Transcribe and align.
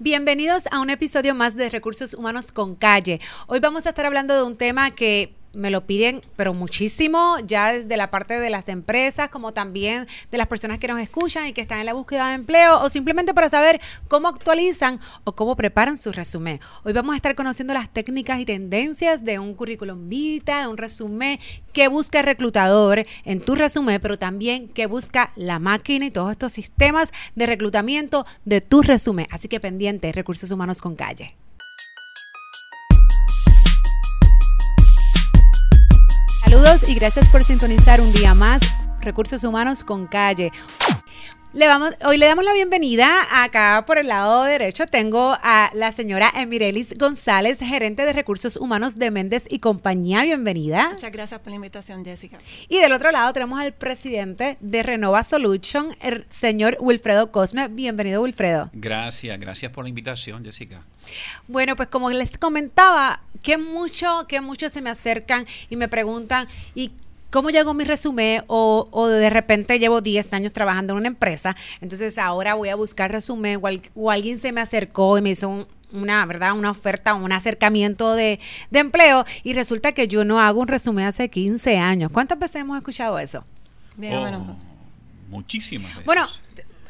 Bienvenidos 0.00 0.66
a 0.72 0.80
un 0.80 0.90
episodio 0.90 1.36
más 1.36 1.54
de 1.54 1.70
Recursos 1.70 2.14
Humanos 2.14 2.50
con 2.50 2.74
Calle. 2.74 3.20
Hoy 3.46 3.60
vamos 3.60 3.86
a 3.86 3.90
estar 3.90 4.04
hablando 4.04 4.34
de 4.34 4.42
un 4.42 4.56
tema 4.56 4.90
que 4.90 5.32
me 5.54 5.70
lo 5.70 5.86
piden, 5.86 6.20
pero 6.36 6.54
muchísimo, 6.54 7.36
ya 7.46 7.72
desde 7.72 7.96
la 7.96 8.10
parte 8.10 8.38
de 8.38 8.50
las 8.50 8.68
empresas, 8.68 9.28
como 9.28 9.52
también 9.52 10.06
de 10.30 10.38
las 10.38 10.46
personas 10.46 10.78
que 10.78 10.88
nos 10.88 11.00
escuchan 11.00 11.46
y 11.46 11.52
que 11.52 11.60
están 11.60 11.80
en 11.80 11.86
la 11.86 11.92
búsqueda 11.92 12.28
de 12.28 12.34
empleo, 12.34 12.80
o 12.80 12.90
simplemente 12.90 13.34
para 13.34 13.48
saber 13.48 13.80
cómo 14.08 14.28
actualizan 14.28 15.00
o 15.24 15.32
cómo 15.32 15.56
preparan 15.56 16.00
su 16.00 16.12
resumen. 16.12 16.60
Hoy 16.84 16.92
vamos 16.92 17.14
a 17.14 17.16
estar 17.16 17.34
conociendo 17.34 17.74
las 17.74 17.88
técnicas 17.88 18.40
y 18.40 18.44
tendencias 18.44 19.24
de 19.24 19.38
un 19.38 19.54
currículum 19.54 20.08
vitae, 20.08 20.62
de 20.62 20.68
un 20.68 20.76
resumen 20.76 21.38
que 21.72 21.88
busca 21.88 22.20
el 22.20 22.26
reclutador 22.26 23.06
en 23.24 23.40
tu 23.40 23.54
resumen, 23.54 24.00
pero 24.00 24.18
también 24.18 24.68
que 24.68 24.86
busca 24.86 25.32
la 25.36 25.58
máquina 25.58 26.06
y 26.06 26.10
todos 26.10 26.30
estos 26.30 26.52
sistemas 26.52 27.12
de 27.34 27.46
reclutamiento 27.46 28.26
de 28.44 28.60
tu 28.60 28.82
resumen. 28.82 29.26
Así 29.30 29.48
que 29.48 29.60
pendiente, 29.60 30.12
recursos 30.12 30.50
humanos 30.50 30.80
con 30.80 30.96
calle. 30.96 31.36
Saludos 36.54 36.88
y 36.88 36.94
gracias 36.94 37.30
por 37.30 37.42
sintonizar 37.42 38.00
un 38.00 38.12
día 38.12 38.32
más 38.32 38.62
Recursos 39.00 39.42
Humanos 39.42 39.82
con 39.82 40.06
Calle. 40.06 40.52
Le 41.54 41.68
vamos, 41.68 41.90
hoy 42.04 42.18
le 42.18 42.26
damos 42.26 42.44
la 42.44 42.52
bienvenida 42.52 43.08
acá 43.30 43.84
por 43.86 43.96
el 43.98 44.08
lado 44.08 44.42
derecho. 44.42 44.86
Tengo 44.86 45.38
a 45.40 45.70
la 45.72 45.92
señora 45.92 46.28
Emirelis 46.34 46.98
González, 46.98 47.60
gerente 47.60 48.04
de 48.04 48.12
recursos 48.12 48.56
humanos 48.56 48.96
de 48.96 49.12
Méndez 49.12 49.44
y 49.48 49.60
compañía. 49.60 50.24
Bienvenida. 50.24 50.90
Muchas 50.94 51.12
gracias 51.12 51.38
por 51.38 51.50
la 51.50 51.54
invitación, 51.54 52.04
Jessica. 52.04 52.38
Y 52.68 52.78
del 52.78 52.92
otro 52.92 53.12
lado 53.12 53.32
tenemos 53.32 53.60
al 53.60 53.72
presidente 53.72 54.56
de 54.58 54.82
Renova 54.82 55.22
Solution, 55.22 55.94
el 56.00 56.26
señor 56.28 56.76
Wilfredo 56.80 57.30
Cosme. 57.30 57.68
Bienvenido, 57.68 58.22
Wilfredo. 58.22 58.70
Gracias, 58.72 59.38
gracias 59.38 59.70
por 59.70 59.84
la 59.84 59.90
invitación, 59.90 60.44
Jessica. 60.44 60.82
Bueno, 61.46 61.76
pues 61.76 61.88
como 61.88 62.10
les 62.10 62.36
comentaba, 62.36 63.20
que 63.42 63.58
mucho, 63.58 64.26
que 64.26 64.40
muchos 64.40 64.72
se 64.72 64.82
me 64.82 64.90
acercan 64.90 65.46
y 65.70 65.76
me 65.76 65.86
preguntan, 65.86 66.48
¿y 66.74 66.90
cómo 67.34 67.50
llegó 67.50 67.74
mi 67.74 67.82
resumen 67.82 68.44
o, 68.46 69.08
de 69.08 69.28
repente 69.28 69.80
llevo 69.80 70.00
10 70.00 70.34
años 70.34 70.52
trabajando 70.52 70.92
en 70.92 70.98
una 71.00 71.08
empresa, 71.08 71.56
entonces 71.80 72.16
ahora 72.16 72.54
voy 72.54 72.68
a 72.68 72.76
buscar 72.76 73.10
resumen 73.10 73.60
o, 73.96 74.10
alguien 74.12 74.38
se 74.38 74.52
me 74.52 74.60
acercó 74.60 75.18
y 75.18 75.22
me 75.22 75.30
hizo 75.30 75.66
una, 75.90 76.24
¿verdad? 76.26 76.52
Una 76.52 76.70
oferta, 76.70 77.12
un 77.14 77.32
acercamiento 77.32 78.14
de, 78.14 78.38
empleo 78.70 79.24
y 79.42 79.52
resulta 79.52 79.90
que 79.90 80.06
yo 80.06 80.24
no 80.24 80.40
hago 80.40 80.60
un 80.60 80.68
resumen 80.68 81.06
hace 81.06 81.28
15 81.28 81.76
años. 81.76 82.12
¿Cuántas 82.12 82.38
veces 82.38 82.60
hemos 82.60 82.76
escuchado 82.76 83.18
eso? 83.18 83.42
Bien, 83.96 84.14
oh, 84.14 84.56
muchísimas 85.28 85.90
veces. 85.90 86.06
Bueno, 86.06 86.28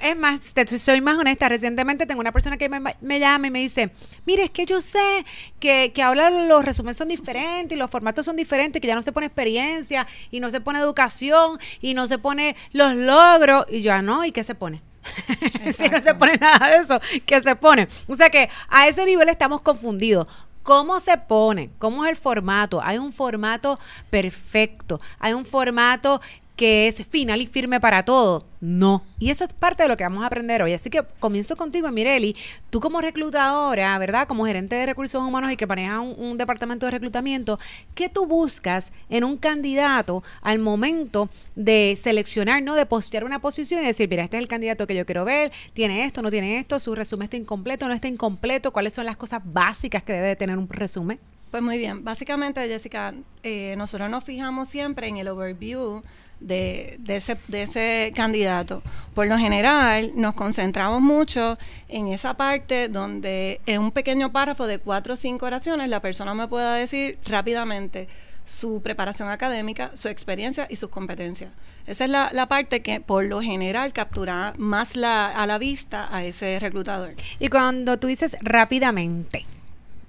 es 0.05 0.17
más, 0.19 0.53
te 0.53 0.79
soy 0.79 1.01
más 1.01 1.17
honesta. 1.19 1.49
Recientemente 1.49 2.05
tengo 2.05 2.21
una 2.21 2.31
persona 2.31 2.59
que 2.59 2.69
me, 2.69 3.21
llama 3.21 3.47
y 3.47 3.51
me 3.51 3.61
dice, 3.61 3.91
mire, 4.27 4.45
es 4.45 4.51
que 4.51 4.67
yo 4.67 4.83
sé 4.83 5.25
que, 5.59 5.93
que 5.95 6.03
ahora 6.03 6.31
los 6.31 6.65
resúmenes 6.65 6.99
son 6.99 7.09
diferentes 7.09 7.75
y 7.75 7.79
los 7.79 7.91
formatos 7.91 8.27
son 8.27 8.37
diferentes, 8.37 8.83
que 8.83 8.87
ya 8.87 8.95
no 8.95 9.03
se 9.03 9.13
pone 9.13 9.27
experiencia 9.27 10.07
y 10.31 10.41
no 10.41 10.51
se 10.51 10.61
pone 10.61 10.79
educación 10.79 11.59
y 11.81 11.95
no 11.95 12.07
se 12.07 12.19
pone 12.19 12.55
los 12.73 12.95
logros. 12.95 13.65
Y 13.71 13.81
yo, 13.81 13.95
ah, 13.95 14.03
no, 14.03 14.25
¿y 14.27 14.33
qué 14.33 14.45
se 14.45 14.55
pone? 14.55 14.83
si 15.75 15.89
no 15.89 16.03
se 16.03 16.15
pone 16.15 16.37
nada 16.37 16.69
de 16.69 16.77
eso, 16.77 17.01
¿qué 17.25 17.41
se 17.41 17.57
pone? 17.57 17.89
O 18.07 18.15
sea 18.15 18.29
que 18.29 18.51
a 18.69 18.89
ese 18.89 19.07
nivel 19.07 19.29
estamos 19.31 19.63
confundidos. 19.63 20.27
¿Cómo 20.63 20.99
se 20.99 21.19
pone? 21.19 21.71
¿Cómo 21.79 22.05
es 22.05 22.11
el 22.11 22.17
formato? 22.17 22.81
Hay 22.83 22.97
un 22.97 23.13
formato 23.13 23.79
perfecto, 24.09 24.99
hay 25.19 25.35
un 25.35 25.45
formato 25.45 26.23
que 26.57 26.87
es 26.87 27.05
final 27.07 27.41
y 27.41 27.47
firme 27.47 27.81
para 27.81 28.05
todo. 28.05 28.47
No. 28.61 29.03
Y 29.19 29.31
eso 29.31 29.45
es 29.45 29.53
parte 29.53 29.83
de 29.83 29.89
lo 29.89 29.97
que 29.97 30.05
vamos 30.05 30.23
a 30.23 30.27
aprender 30.27 30.63
hoy. 30.63 30.73
Así 30.73 30.89
que 30.89 31.03
comienzo 31.19 31.57
contigo, 31.57 31.91
Mireli. 31.91 32.37
Tú 32.71 32.81
como 32.81 33.01
reclutadora, 33.01 33.99
¿verdad? 33.99 34.29
Como 34.29 34.47
gerente 34.47 34.77
de 34.77 34.87
recursos 34.87 35.21
humanos 35.21 35.53
y 35.53 35.57
que 35.57 35.67
maneja 35.67 36.01
un, 36.01 36.39
departamento 36.39 36.87
de 36.87 36.93
reclutamiento, 36.93 37.59
¿qué 37.95 38.09
tú 38.09 38.27
buscas 38.27 38.93
en 39.09 39.25
un 39.25 39.37
candidato 39.37 40.23
al 40.43 40.59
momento 40.59 41.29
de 41.55 41.97
seleccionar, 42.01 42.63
¿no? 42.63 42.75
De 42.75 42.87
postear 42.87 43.25
una 43.25 43.41
posición 43.41 43.83
y 43.83 43.87
decir, 43.87 44.09
mira, 44.09 44.25
este 44.25 44.37
es 44.37 44.43
el 44.43 44.49
candidato 44.49 44.87
que 44.87 44.95
yo 44.95 45.07
quiero 45.07 45.25
ver, 45.25 45.53
tiene 45.75 46.05
esto, 46.05 46.23
no 46.23 46.31
tiene 46.31 46.59
esto, 46.59 46.81
su 46.81 46.95
resumen 46.95 47.25
está 47.25 47.37
incompleto, 47.37 47.87
no 47.87 47.95
está 47.95 48.09
incompleto, 48.09 48.73
¿cuáles 48.73 48.95
son 48.95 49.07
las 49.07 49.17
cosas 49.17 49.43
básicas 49.45 50.03
que 50.03 50.13
debe 50.13 50.37
tener 50.37 50.59
un 50.59 50.69
resumen? 50.69 51.21
Pues 51.51 51.63
muy 51.63 51.79
bien, 51.79 52.03
básicamente 52.03 52.67
Jessica, 52.67 53.15
eh, 53.45 53.77
nosotros 53.79 54.11
nos 54.11 54.25
fijamos 54.25 54.69
siempre 54.69 55.07
en 55.07 55.19
el 55.19 55.29
overview 55.29 56.03
de, 56.47 56.99
ese, 57.09 57.37
de 57.49 57.63
ese 57.63 58.13
candidato. 58.15 58.83
Por 59.15 59.27
lo 59.27 59.39
general, 59.39 60.13
nos 60.15 60.35
concentramos 60.35 61.01
mucho 61.01 61.59
en 61.89 62.09
esa 62.09 62.35
parte 62.35 62.89
donde 62.89 63.61
en 63.67 63.81
un 63.81 63.93
pequeño 63.93 64.31
párrafo 64.33 64.67
de 64.67 64.79
cuatro 64.79 65.15
o 65.15 65.17
cinco 65.17 65.47
oraciones 65.47 65.89
la 65.89 66.01
persona 66.01 66.35
me 66.35 66.49
pueda 66.49 66.75
decir 66.75 67.19
rápidamente 67.25 68.09
su 68.45 68.83
preparación 68.83 69.31
académica, 69.31 69.91
su 69.95 70.09
experiencia 70.09 70.67
y 70.69 70.77
sus 70.77 70.91
competencias. 70.91 71.51
Esa 71.87 72.05
es 72.05 72.11
la, 72.11 72.31
la, 72.33 72.47
parte 72.47 72.83
que 72.83 73.01
por 73.01 73.25
lo 73.25 73.41
general 73.41 73.93
captura 73.93 74.55
más 74.59 74.97
la, 74.97 75.29
a 75.29 75.47
la 75.47 75.59
vista 75.59 76.09
a 76.15 76.25
ese 76.25 76.59
reclutador. 76.59 77.15
Y 77.39 77.49
cuando 77.49 77.99
tú 77.99 78.07
dices 78.07 78.37
rápidamente, 78.43 79.45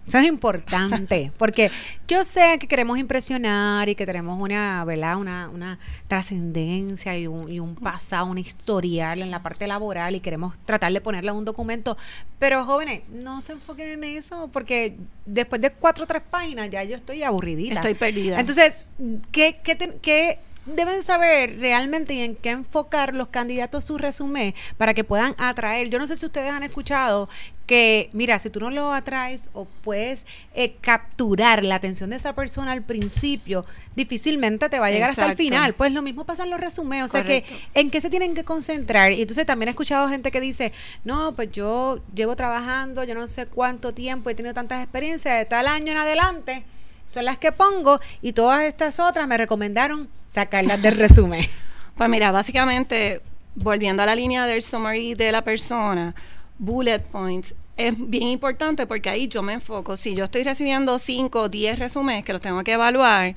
eso 0.07 0.19
es 0.19 0.25
importante, 0.25 1.31
porque 1.37 1.71
yo 2.07 2.23
sé 2.23 2.57
que 2.59 2.67
queremos 2.67 2.97
impresionar 2.97 3.89
y 3.89 3.95
que 3.95 4.05
tenemos 4.05 4.39
una, 4.39 4.83
¿verdad? 4.85 5.17
Una, 5.17 5.49
una 5.49 5.79
trascendencia 6.07 7.17
y 7.17 7.27
un, 7.27 7.51
y 7.51 7.59
un 7.59 7.75
pasado, 7.75 8.27
una 8.27 8.39
historial 8.39 9.21
en 9.21 9.31
la 9.31 9.41
parte 9.41 9.67
laboral 9.67 10.15
y 10.15 10.19
queremos 10.19 10.57
tratar 10.65 10.91
de 10.93 11.01
ponerle 11.01 11.31
un 11.31 11.45
documento, 11.45 11.97
pero 12.39 12.65
jóvenes, 12.65 13.01
no 13.09 13.41
se 13.41 13.53
enfoquen 13.53 13.89
en 13.89 14.03
eso, 14.03 14.49
porque 14.51 14.97
después 15.25 15.61
de 15.61 15.71
cuatro 15.71 16.03
o 16.03 16.07
tres 16.07 16.21
páginas 16.29 16.69
ya 16.69 16.83
yo 16.83 16.95
estoy 16.95 17.23
aburridita. 17.23 17.75
Estoy 17.75 17.95
perdida. 17.95 18.39
Entonces, 18.39 18.85
¿qué, 19.31 19.59
qué, 19.63 19.77
qué 20.01 20.39
deben 20.65 21.03
saber 21.03 21.59
realmente 21.59 22.13
y 22.13 22.21
en 22.21 22.35
qué 22.35 22.49
enfocar 22.49 23.13
los 23.13 23.27
candidatos 23.27 23.85
su 23.85 23.97
resumen 23.97 24.53
para 24.77 24.93
que 24.93 25.03
puedan 25.03 25.35
atraer. 25.37 25.89
Yo 25.89 25.99
no 25.99 26.07
sé 26.07 26.17
si 26.17 26.25
ustedes 26.25 26.51
han 26.51 26.63
escuchado 26.63 27.29
que, 27.65 28.09
mira, 28.13 28.37
si 28.39 28.49
tú 28.49 28.59
no 28.59 28.69
lo 28.69 28.93
atraes 28.93 29.43
o 29.53 29.65
puedes 29.65 30.25
eh, 30.53 30.75
capturar 30.81 31.63
la 31.63 31.75
atención 31.75 32.11
de 32.11 32.15
esa 32.15 32.33
persona 32.33 32.71
al 32.71 32.83
principio, 32.83 33.65
difícilmente 33.95 34.69
te 34.69 34.79
va 34.79 34.87
a 34.87 34.91
llegar 34.91 35.09
hasta 35.09 35.31
el 35.31 35.35
final. 35.35 35.73
Pues 35.73 35.91
lo 35.91 36.01
mismo 36.01 36.25
pasa 36.25 36.43
en 36.43 36.51
los 36.51 36.59
resúmenes, 36.59 37.05
o 37.05 37.09
sea 37.09 37.23
que, 37.23 37.43
¿en 37.73 37.89
qué 37.89 38.01
se 38.01 38.09
tienen 38.09 38.35
que 38.35 38.43
concentrar? 38.43 39.11
Y 39.13 39.21
entonces 39.21 39.45
también 39.45 39.69
he 39.69 39.71
escuchado 39.71 40.07
gente 40.09 40.31
que 40.31 40.41
dice, 40.41 40.73
no, 41.03 41.33
pues 41.33 41.51
yo 41.51 42.01
llevo 42.13 42.35
trabajando, 42.35 43.03
yo 43.03 43.15
no 43.15 43.27
sé 43.27 43.47
cuánto 43.47 43.93
tiempo, 43.93 44.29
he 44.29 44.35
tenido 44.35 44.53
tantas 44.53 44.83
experiencias, 44.83 45.37
de 45.39 45.45
tal 45.45 45.67
año 45.67 45.91
en 45.91 45.97
adelante, 45.97 46.65
son 47.05 47.25
las 47.25 47.37
que 47.37 47.51
pongo 47.51 47.99
y 48.21 48.33
todas 48.33 48.63
estas 48.63 48.99
otras 48.99 49.27
me 49.27 49.37
recomendaron 49.37 50.09
sacarlas 50.25 50.81
del 50.81 50.97
resumen. 50.97 51.45
Pues 51.95 52.09
mira, 52.09 52.29
básicamente, 52.33 53.21
volviendo 53.55 54.03
a 54.03 54.05
la 54.05 54.15
línea 54.15 54.45
del 54.45 54.61
summary 54.61 55.13
de 55.13 55.31
la 55.31 55.45
persona, 55.45 56.13
bullet 56.57 56.99
points 56.99 57.55
es 57.77 57.93
bien 57.97 58.27
importante 58.27 58.87
porque 58.87 59.09
ahí 59.09 59.27
yo 59.27 59.41
me 59.41 59.53
enfoco. 59.53 59.95
Si 59.97 60.13
yo 60.13 60.25
estoy 60.25 60.43
recibiendo 60.43 60.99
5 60.99 61.41
o 61.41 61.49
10 61.49 61.79
resúmenes 61.79 62.25
que 62.25 62.33
los 62.33 62.41
tengo 62.41 62.63
que 62.63 62.73
evaluar, 62.73 63.35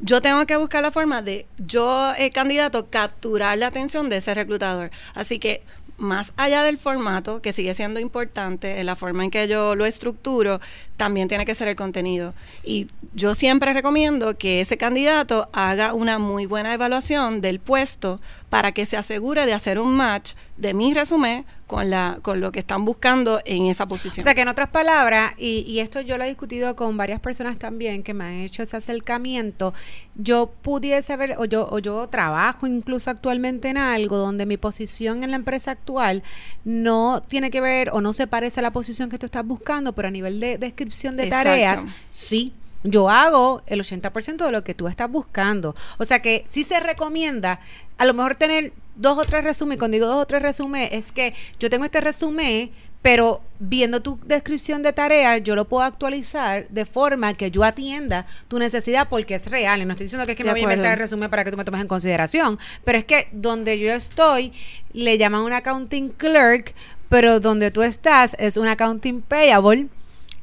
yo 0.00 0.20
tengo 0.20 0.46
que 0.46 0.56
buscar 0.56 0.82
la 0.82 0.90
forma 0.90 1.22
de 1.22 1.46
yo, 1.58 2.12
el 2.16 2.30
candidato, 2.30 2.88
capturar 2.88 3.58
la 3.58 3.68
atención 3.68 4.08
de 4.08 4.18
ese 4.18 4.34
reclutador. 4.34 4.90
Así 5.14 5.38
que 5.38 5.62
más 5.98 6.32
allá 6.36 6.62
del 6.62 6.78
formato, 6.78 7.42
que 7.42 7.52
sigue 7.52 7.74
siendo 7.74 8.00
importante 8.00 8.80
en 8.80 8.86
la 8.86 8.96
forma 8.96 9.24
en 9.24 9.30
que 9.30 9.48
yo 9.48 9.74
lo 9.74 9.84
estructuro, 9.84 10.60
también 10.96 11.28
tiene 11.28 11.44
que 11.44 11.54
ser 11.54 11.68
el 11.68 11.76
contenido. 11.76 12.34
Y 12.64 12.88
yo 13.14 13.34
siempre 13.34 13.72
recomiendo 13.72 14.38
que 14.38 14.60
ese 14.60 14.76
candidato 14.78 15.48
haga 15.52 15.92
una 15.92 16.18
muy 16.18 16.46
buena 16.46 16.72
evaluación 16.72 17.40
del 17.40 17.58
puesto 17.58 18.20
para 18.50 18.72
que 18.72 18.86
se 18.86 18.96
asegure 18.96 19.44
de 19.44 19.52
hacer 19.52 19.78
un 19.78 19.94
match 19.94 20.32
de 20.56 20.72
mi 20.72 20.94
resumen 20.94 21.44
con, 21.66 21.90
la, 21.90 22.18
con 22.22 22.40
lo 22.40 22.50
que 22.50 22.58
están 22.60 22.84
buscando 22.84 23.40
en 23.44 23.66
esa 23.66 23.86
posición. 23.86 24.22
O 24.22 24.24
sea 24.24 24.34
que 24.34 24.40
en 24.40 24.48
otras 24.48 24.70
palabras, 24.70 25.34
y, 25.36 25.64
y 25.68 25.80
esto 25.80 26.00
yo 26.00 26.16
lo 26.16 26.24
he 26.24 26.28
discutido 26.28 26.74
con 26.74 26.96
varias 26.96 27.20
personas 27.20 27.58
también 27.58 28.02
que 28.02 28.14
me 28.14 28.24
han 28.24 28.32
hecho 28.34 28.62
ese 28.62 28.76
acercamiento, 28.76 29.74
yo 30.14 30.50
pudiese 30.62 31.16
ver, 31.16 31.36
o 31.38 31.44
yo, 31.44 31.68
o 31.70 31.78
yo 31.78 32.08
trabajo 32.08 32.66
incluso 32.66 33.10
actualmente 33.10 33.68
en 33.68 33.76
algo 33.76 34.16
donde 34.16 34.46
mi 34.46 34.56
posición 34.56 35.22
en 35.24 35.30
la 35.30 35.36
empresa 35.36 35.72
actual 35.72 36.22
no 36.64 37.22
tiene 37.28 37.50
que 37.50 37.60
ver 37.60 37.90
o 37.90 38.00
no 38.00 38.14
se 38.14 38.26
parece 38.26 38.60
a 38.60 38.62
la 38.62 38.72
posición 38.72 39.10
que 39.10 39.18
tú 39.18 39.26
estás 39.26 39.46
buscando, 39.46 39.92
pero 39.92 40.08
a 40.08 40.10
nivel 40.10 40.40
de 40.40 40.56
descripción 40.56 41.16
de 41.16 41.26
tareas, 41.26 41.84
sí 42.08 42.54
yo 42.90 43.10
hago 43.10 43.62
el 43.66 43.80
80% 43.80 44.44
de 44.44 44.52
lo 44.52 44.64
que 44.64 44.74
tú 44.74 44.88
estás 44.88 45.10
buscando. 45.10 45.74
O 45.98 46.04
sea 46.04 46.20
que 46.20 46.44
sí 46.46 46.64
se 46.64 46.80
recomienda 46.80 47.60
a 47.96 48.04
lo 48.04 48.14
mejor 48.14 48.36
tener 48.36 48.72
dos 48.96 49.18
o 49.18 49.24
tres 49.24 49.44
resúmenes. 49.44 49.78
Cuando 49.78 49.94
digo 49.96 50.06
dos 50.06 50.22
o 50.22 50.26
tres 50.26 50.42
resúmenes, 50.42 50.90
es 50.92 51.12
que 51.12 51.34
yo 51.58 51.70
tengo 51.70 51.84
este 51.84 52.00
resumen, 52.00 52.70
pero 53.02 53.40
viendo 53.58 54.02
tu 54.02 54.18
descripción 54.24 54.82
de 54.82 54.92
tareas, 54.92 55.42
yo 55.42 55.54
lo 55.54 55.66
puedo 55.66 55.84
actualizar 55.84 56.68
de 56.68 56.84
forma 56.84 57.34
que 57.34 57.50
yo 57.50 57.64
atienda 57.64 58.26
tu 58.48 58.58
necesidad 58.58 59.08
porque 59.08 59.34
es 59.34 59.50
real. 59.50 59.80
Y 59.80 59.84
no 59.84 59.92
estoy 59.92 60.04
diciendo 60.04 60.26
que 60.26 60.32
es 60.32 60.38
que 60.38 60.44
me 60.44 60.50
voy 60.50 60.60
a 60.60 60.64
inventar 60.64 60.92
el 60.92 60.98
resumen 60.98 61.30
para 61.30 61.44
que 61.44 61.50
tú 61.50 61.56
me 61.56 61.64
tomes 61.64 61.80
en 61.80 61.88
consideración, 61.88 62.58
pero 62.84 62.98
es 62.98 63.04
que 63.04 63.28
donde 63.32 63.78
yo 63.78 63.92
estoy, 63.92 64.52
le 64.92 65.18
llaman 65.18 65.42
un 65.42 65.52
accounting 65.52 66.10
clerk 66.10 66.74
pero 67.08 67.40
donde 67.40 67.70
tú 67.70 67.82
estás 67.82 68.36
es 68.38 68.56
un 68.56 68.68
accounting 68.68 69.22
payable 69.22 69.88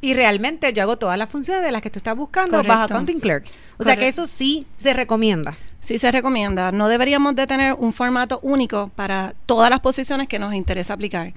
y 0.06 0.14
realmente 0.14 0.72
yo 0.72 0.84
hago 0.84 0.98
todas 0.98 1.18
las 1.18 1.28
funciones 1.28 1.64
de 1.64 1.72
las 1.72 1.82
que 1.82 1.90
tú 1.90 1.98
estás 1.98 2.16
buscando 2.16 2.62
bajo 2.62 2.84
accounting 2.84 3.20
clerk. 3.20 3.46
O 3.80 3.84
sea 3.84 3.98
que 3.98 4.08
eso 4.08 4.28
sí 4.28 4.68
se 4.76 4.94
recomienda. 4.94 5.56
Sí 5.80 5.98
se 5.98 6.12
recomienda. 6.12 6.72
No 6.72 6.90
deberíamos 6.90 7.34
de 7.34 7.48
tener 7.48 7.74
un 7.74 7.92
formato 7.92 8.40
único 8.44 8.92
para 8.96 9.34
todas 9.48 9.72
las 9.72 9.80
posiciones 9.80 10.28
que 10.28 10.38
nos 10.38 10.54
interesa 10.54 10.94
aplicar. 10.94 11.34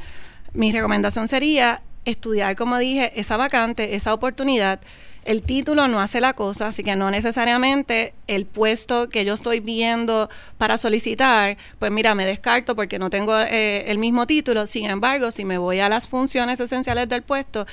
Mi 0.53 0.71
recomendación 0.71 1.29
sería 1.29 1.81
estudiar, 2.05 2.57
como 2.57 2.77
dije, 2.77 3.19
esa 3.19 3.39
vacante, 3.39 3.95
esa 3.95 4.13
oportunidad. 4.13 4.81
El 5.25 5.43
título 5.43 5.89
no 5.89 6.01
hace 6.01 6.21
la 6.21 6.33
cosa, 6.33 6.69
así 6.69 6.83
que 6.83 6.97
no 6.97 7.11
necesariamente 7.11 8.15
el 8.29 8.47
puesto 8.47 9.11
que 9.11 9.27
yo 9.27 9.35
estoy 9.35 9.61
viendo 9.61 10.31
para 10.57 10.79
solicitar, 10.79 11.59
pues 11.79 11.93
mira, 11.93 12.15
me 12.15 12.25
descarto 12.25 12.75
porque 12.75 12.99
no 12.99 13.11
tengo 13.11 13.39
eh, 13.39 13.91
el 13.91 13.99
mismo 13.99 14.27
título. 14.27 14.67
Sin 14.67 14.87
embargo, 14.87 15.31
si 15.31 15.45
me 15.45 15.59
voy 15.59 15.81
a 15.81 15.91
las 15.91 16.09
funciones 16.09 16.61
esenciales 16.61 17.11
del 17.11 17.23
puesto, 17.23 17.67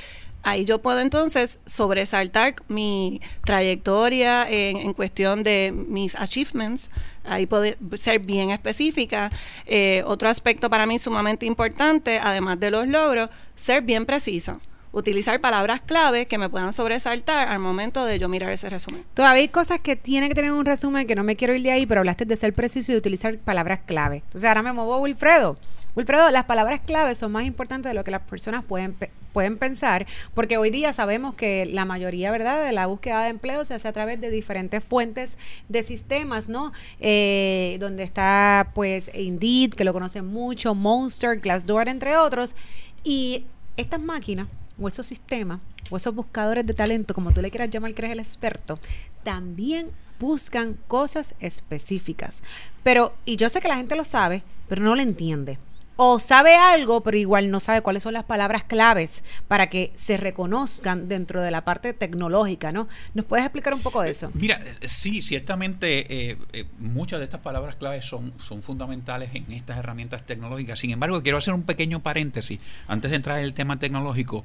ahí 0.45 0.63
yo 0.63 0.79
puedo 0.79 0.99
entonces 0.99 1.59
sobresaltar 1.65 2.55
mi 2.67 3.19
trayectoria 3.43 4.49
en, 4.49 4.93
cuestión 4.93 5.43
de 5.43 5.73
mis 5.75 6.15
achievements, 6.15 6.91
ahí 7.25 7.47
puede 7.47 7.77
ser 7.95 8.19
bien 8.19 8.51
específica. 8.51 9.31
Eh, 9.65 10.03
otro 10.05 10.29
aspecto 10.29 10.69
para 10.69 10.85
mí 10.85 10.99
sumamente 10.99 11.45
importante, 11.45 12.19
además 12.23 12.59
de 12.59 12.71
los 12.71 12.87
logros, 12.87 13.29
ser 13.55 13.81
bien 13.81 14.05
preciso 14.05 14.61
utilizar 14.95 15.41
palabras 15.41 15.81
clave 15.81 16.25
que 16.25 16.37
me 16.37 16.49
puedan 16.49 16.71
sobresaltar 16.71 17.49
al 17.49 17.59
momento 17.59 18.05
de 18.05 18.17
yo 18.17 18.29
mirar 18.29 18.51
ese 18.53 18.69
resumen. 18.69 19.03
Todavía 19.13 19.41
hay 19.41 19.49
cosas 19.49 19.81
que 19.81 19.97
tienen 19.97 20.29
que 20.29 20.35
tener 20.35 20.53
un 20.53 20.65
resumen 20.65 21.05
que 21.05 21.15
no 21.15 21.23
me 21.23 21.35
quiero 21.35 21.53
ir 21.53 21.63
de 21.63 21.71
ahí, 21.71 21.85
pero 21.85 21.99
hablaste 21.99 22.23
de 22.23 22.35
ser 22.37 22.53
preciso 22.53 22.93
y 22.93 22.95
utilizar 22.95 23.37
palabras 23.37 23.81
clave. 23.85 24.23
Entonces 24.25 24.45
ahora 24.45 24.61
me 24.61 24.71
muevo 24.71 24.93
a 24.93 24.99
Wilfredo. 24.99 25.57
Wilfredo, 25.97 26.31
las 26.31 26.45
palabras 26.45 26.79
clave 26.79 27.13
son 27.15 27.33
más 27.33 27.43
importantes 27.43 27.89
de 27.89 27.93
lo 27.93 28.05
que 28.05 28.11
las 28.11 28.21
personas 28.21 28.63
pueden, 28.63 28.95
pueden 29.33 29.57
pensar, 29.57 30.05
porque 30.33 30.57
hoy 30.57 30.69
día 30.69 30.93
sabemos 30.93 31.35
que 31.35 31.65
la 31.65 31.83
mayoría, 31.83 32.31
¿verdad?, 32.31 32.65
de 32.65 32.71
la 32.71 32.85
búsqueda 32.85 33.23
de 33.23 33.29
empleo 33.29 33.65
se 33.65 33.73
hace 33.73 33.89
a 33.89 33.93
través 33.93 34.21
de 34.21 34.29
diferentes 34.29 34.81
fuentes 34.81 35.37
de 35.67 35.83
sistemas, 35.83 36.47
¿no? 36.47 36.71
Eh, 37.01 37.75
donde 37.81 38.03
está, 38.03 38.71
pues, 38.73 39.11
Indeed, 39.13 39.73
que 39.73 39.83
lo 39.83 39.91
conocen 39.91 40.25
mucho, 40.25 40.73
Monster, 40.73 41.37
Glassdoor, 41.39 41.89
entre 41.89 42.15
otros. 42.15 42.55
Y 43.03 43.45
estas 43.77 43.99
máquinas 43.99 44.47
o 44.79 44.87
esos 44.87 45.07
sistemas 45.07 45.61
o 45.89 45.97
esos 45.97 46.15
buscadores 46.15 46.65
de 46.65 46.73
talento, 46.73 47.13
como 47.13 47.31
tú 47.31 47.41
le 47.41 47.51
quieras 47.51 47.69
llamar, 47.69 47.93
que 47.93 48.01
eres 48.01 48.13
el 48.13 48.19
experto, 48.19 48.79
también 49.23 49.89
buscan 50.19 50.77
cosas 50.87 51.35
específicas. 51.39 52.41
Pero, 52.83 53.13
y 53.25 53.35
yo 53.35 53.49
sé 53.49 53.61
que 53.61 53.67
la 53.67 53.77
gente 53.77 53.95
lo 53.95 54.03
sabe, 54.03 54.43
pero 54.67 54.81
no 54.81 54.95
lo 54.95 55.01
entiende 55.01 55.59
o 55.95 56.19
sabe 56.19 56.55
algo, 56.55 57.01
pero 57.01 57.17
igual 57.17 57.51
no 57.51 57.59
sabe 57.59 57.81
cuáles 57.81 58.03
son 58.03 58.13
las 58.13 58.23
palabras 58.23 58.63
claves 58.63 59.23
para 59.47 59.69
que 59.69 59.91
se 59.95 60.17
reconozcan 60.17 61.07
dentro 61.07 61.41
de 61.41 61.51
la 61.51 61.63
parte 61.63 61.93
tecnológica, 61.93 62.71
¿no? 62.71 62.87
¿Nos 63.13 63.25
puedes 63.25 63.45
explicar 63.45 63.73
un 63.73 63.81
poco 63.81 64.01
de 64.01 64.11
eso? 64.11 64.29
Mira, 64.33 64.61
eh, 64.81 64.87
sí, 64.87 65.21
ciertamente 65.21 66.31
eh, 66.31 66.37
eh, 66.53 66.65
muchas 66.79 67.19
de 67.19 67.25
estas 67.25 67.41
palabras 67.41 67.75
claves 67.75 68.05
son, 68.05 68.33
son 68.39 68.61
fundamentales 68.61 69.29
en 69.33 69.51
estas 69.51 69.77
herramientas 69.77 70.25
tecnológicas. 70.25 70.79
Sin 70.79 70.91
embargo, 70.91 71.21
quiero 71.23 71.37
hacer 71.37 71.53
un 71.53 71.63
pequeño 71.63 72.01
paréntesis 72.01 72.59
antes 72.87 73.11
de 73.11 73.17
entrar 73.17 73.39
en 73.39 73.45
el 73.45 73.53
tema 73.53 73.79
tecnológico 73.79 74.41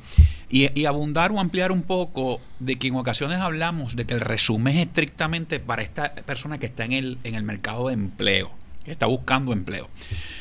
y, 0.49 0.79
y 0.79 0.87
abundar 0.87 1.33
o 1.33 1.41
ampliar 1.41 1.73
un 1.73 1.83
poco 1.83 2.41
de 2.59 2.77
que 2.77 2.89
en 2.89 2.97
ocasiones 2.97 3.41
hablamos 3.41 3.97
de 3.97 4.07
que 4.07 4.15
el 4.15 4.21
resumen 4.21 4.77
es 4.77 4.87
estrictamente 4.87 5.61
para 5.61 5.83
esta 5.83 6.15
persona 6.15 6.59
que 6.59 6.67
está 6.67 6.85
en 6.85 6.93
el, 6.93 7.19
en 7.25 7.35
el 7.35 7.43
mercado 7.43 7.89
de 7.89 7.95
empleo, 7.95 8.51
que 8.91 8.95
está 8.95 9.07
buscando 9.07 9.53
empleo. 9.53 9.89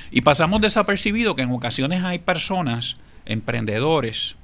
Y 0.10 0.22
pasamos 0.22 0.60
desapercibido 0.60 1.36
que 1.36 1.44
en 1.44 1.52
ocasiones 1.52 2.04
hay 2.04 2.18
personas, 2.18 2.96
emprendedores, 3.26 4.36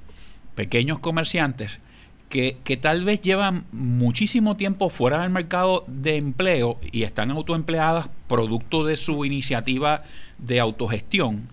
pequeños 0.54 1.00
comerciantes, 1.00 1.80
que, 2.28 2.78
tal 2.80 3.04
vez 3.04 3.20
llevan 3.20 3.64
muchísimo 3.72 4.56
tiempo 4.56 4.90
fuera 4.90 5.22
del 5.22 5.30
mercado 5.30 5.84
de 5.88 6.16
empleo 6.16 6.78
y 6.92 7.02
están 7.02 7.30
autoempleadas 7.30 8.08
producto 8.28 8.84
de 8.84 8.96
su 8.96 9.24
iniciativa 9.24 10.02
de 10.38 10.60
autogestión. 10.60 11.48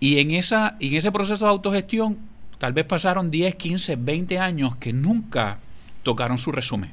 Y 0.00 0.18
en, 0.18 0.32
esa, 0.32 0.76
en 0.80 0.94
ese 0.94 1.12
proceso 1.12 1.44
de 1.44 1.50
autogestión 1.50 2.18
tal 2.58 2.72
vez 2.72 2.86
pasaron 2.86 3.30
10, 3.30 3.54
15, 3.54 3.96
20 3.96 4.38
años 4.38 4.76
que 4.76 4.92
nunca 4.92 5.58
tocaron 6.02 6.38
su 6.38 6.50
resumen. 6.50 6.92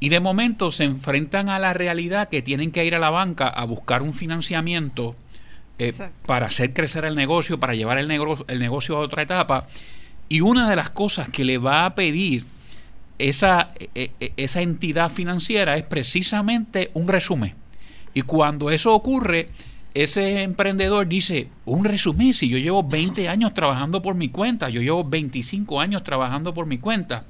Y 0.00 0.10
de 0.10 0.20
momento 0.20 0.70
se 0.70 0.84
enfrentan 0.84 1.48
a 1.48 1.58
la 1.58 1.72
realidad 1.72 2.28
que 2.28 2.42
tienen 2.42 2.70
que 2.70 2.84
ir 2.84 2.94
a 2.94 2.98
la 2.98 3.10
banca 3.10 3.48
a 3.48 3.64
buscar 3.64 4.02
un 4.02 4.12
financiamiento 4.12 5.14
eh, 5.78 5.92
para 6.26 6.46
hacer 6.46 6.72
crecer 6.72 7.04
el 7.04 7.16
negocio, 7.16 7.58
para 7.58 7.74
llevar 7.74 7.98
el, 7.98 8.10
el 8.10 8.58
negocio 8.58 8.96
a 8.96 9.00
otra 9.00 9.22
etapa. 9.22 9.66
Y 10.28 10.40
una 10.40 10.68
de 10.68 10.76
las 10.76 10.90
cosas 10.90 11.28
que 11.28 11.44
le 11.44 11.58
va 11.58 11.84
a 11.84 11.94
pedir 11.94 12.44
esa, 13.18 13.70
e, 13.94 14.12
e, 14.20 14.32
esa 14.36 14.60
entidad 14.62 15.10
financiera 15.10 15.76
es 15.76 15.84
precisamente 15.84 16.90
un 16.94 17.08
resumen. 17.08 17.54
Y 18.14 18.22
cuando 18.22 18.70
eso 18.70 18.94
ocurre, 18.94 19.46
ese 19.94 20.42
emprendedor 20.42 21.08
dice, 21.08 21.48
un 21.64 21.84
resumen, 21.84 22.34
si 22.34 22.48
yo 22.48 22.58
llevo 22.58 22.82
20 22.82 23.28
años 23.28 23.54
trabajando 23.54 24.02
por 24.02 24.14
mi 24.14 24.28
cuenta, 24.28 24.68
yo 24.68 24.80
llevo 24.80 25.04
25 25.04 25.80
años 25.80 26.04
trabajando 26.04 26.54
por 26.54 26.66
mi 26.66 26.78
cuenta. 26.78 27.20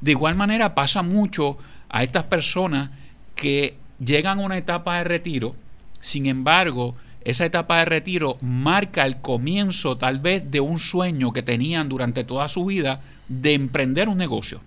De 0.00 0.12
igual 0.12 0.34
manera 0.34 0.74
pasa 0.74 1.02
mucho 1.02 1.58
a 1.88 2.02
estas 2.02 2.26
personas 2.26 2.90
que 3.34 3.76
llegan 4.04 4.40
a 4.40 4.42
una 4.42 4.58
etapa 4.58 4.98
de 4.98 5.04
retiro, 5.04 5.54
sin 6.00 6.26
embargo, 6.26 6.92
esa 7.22 7.44
etapa 7.44 7.78
de 7.78 7.84
retiro 7.84 8.38
marca 8.40 9.04
el 9.04 9.18
comienzo 9.18 9.98
tal 9.98 10.18
vez 10.18 10.50
de 10.50 10.60
un 10.60 10.78
sueño 10.78 11.32
que 11.32 11.42
tenían 11.42 11.88
durante 11.88 12.24
toda 12.24 12.48
su 12.48 12.64
vida 12.64 13.00
de 13.28 13.54
emprender 13.54 14.08
un 14.08 14.18
negocio. 14.18 14.60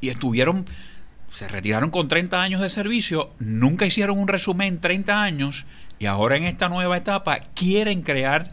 Y 0.00 0.08
estuvieron, 0.08 0.66
se 1.30 1.48
retiraron 1.48 1.90
con 1.90 2.08
30 2.08 2.42
años 2.42 2.60
de 2.60 2.70
servicio, 2.70 3.30
nunca 3.38 3.86
hicieron 3.86 4.18
un 4.18 4.28
resumen 4.28 4.74
en 4.74 4.80
30 4.80 5.22
años 5.22 5.64
y 6.00 6.06
ahora 6.06 6.38
en 6.38 6.44
esta 6.44 6.70
nueva 6.70 6.96
etapa 6.96 7.40
quieren 7.54 8.00
crear, 8.00 8.48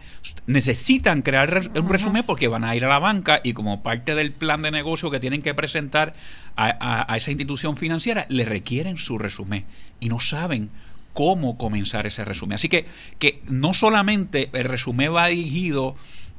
necesitan 0.45 1.21
crear 1.21 1.71
un 1.75 1.89
resumen 1.89 2.25
porque 2.25 2.49
van 2.49 2.65
a 2.65 2.75
ir 2.75 2.83
a 2.83 2.89
la 2.89 2.99
banca 2.99 3.39
y 3.41 3.53
como 3.53 3.81
parte 3.81 4.13
del 4.15 4.33
plan 4.33 4.61
de 4.61 4.69
negocio 4.69 5.09
que 5.09 5.21
tienen 5.21 5.41
que 5.41 5.53
presentar 5.53 6.13
a, 6.57 7.11
a 7.11 7.15
esa 7.15 7.31
institución 7.31 7.77
financiera, 7.77 8.25
le 8.27 8.44
requieren 8.44 8.97
su 8.97 9.17
resumen 9.17 9.63
y 10.01 10.09
no 10.09 10.19
saben 10.19 10.69
cómo 11.13 11.57
comenzar 11.57 12.05
ese 12.05 12.25
resumen. 12.25 12.55
Así 12.55 12.67
que, 12.67 12.85
que 13.17 13.41
no 13.47 13.73
solamente 13.73 14.49
el 14.51 14.65
resumen 14.65 15.15
va 15.15 15.27
dirigido, 15.27 15.94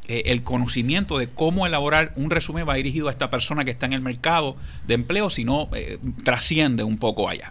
eh, 0.09 0.25
el 0.27 0.43
conocimiento 0.43 1.19
de 1.19 1.29
cómo 1.29 1.67
elaborar 1.67 2.13
un 2.17 2.31
resumen 2.31 2.69
va 2.69 2.75
dirigido 2.75 3.09
a 3.09 3.11
esta 3.11 3.29
persona 3.29 3.65
que 3.65 3.71
está 3.71 3.87
en 3.87 3.93
el 3.93 4.01
mercado 4.01 4.57
de 4.87 4.95
empleo, 4.95 5.31
sino 5.31 5.69
eh, 5.75 5.99
trasciende 6.23 6.83
un 6.83 6.97
poco 6.97 7.29
allá. 7.29 7.51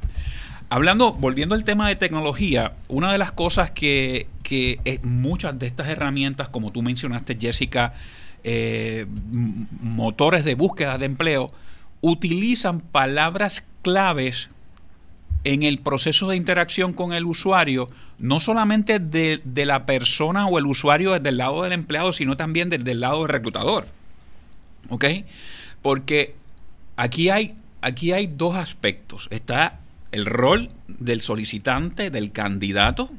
Hablando, 0.70 1.14
volviendo 1.14 1.56
al 1.56 1.64
tema 1.64 1.88
de 1.88 1.96
tecnología, 1.96 2.74
una 2.90 3.12
de 3.12 3.18
las 3.18 3.32
cosas 3.32 3.72
que, 3.72 4.28
que 4.44 5.00
muchas 5.04 5.58
de 5.58 5.68
estas 5.68 5.88
herramientas, 5.88 6.50
como 6.50 6.72
tú 6.72 6.82
mencionaste, 6.82 7.38
Jessica, 7.40 7.94
eh, 8.44 9.06
motores 9.82 10.44
de 10.44 10.56
búsqueda 10.56 10.98
de 10.98 11.06
empleo, 11.06 11.52
utilizan 12.02 12.82
palabras 12.82 13.66
claves 13.82 14.50
en 15.44 15.64
el 15.64 15.78
proceso 15.80 16.28
de 16.28 16.36
interacción 16.36 16.94
con 16.94 17.14
el 17.14 17.26
usuario, 17.26 17.88
no 18.20 18.40
solamente 18.40 19.00
de, 19.00 19.66
la 19.66 19.84
persona 19.84 20.48
o 20.48 20.58
el 20.58 20.66
usuario 20.66 21.14
desde 21.14 21.30
el 21.30 21.38
lado 21.38 21.64
del 21.64 21.72
empleado, 21.72 22.12
sino 22.12 22.36
también 22.36 22.70
desde 22.70 22.92
el 22.92 23.00
lado 23.00 23.22
del 23.22 23.30
reclutador. 23.30 23.88
¿Ok? 24.90 25.06
Porque 25.82 26.36
aquí 26.98 27.30
hay, 27.30 27.56
aquí 27.82 28.12
hay 28.12 28.28
dos 28.28 28.56
aspectos. 28.56 29.28
Está 29.32 29.80
el 30.12 30.26
rol 30.26 30.70
del 30.88 31.22
solicitante, 31.22 32.10
del 32.10 32.32
candidato, 32.32 33.10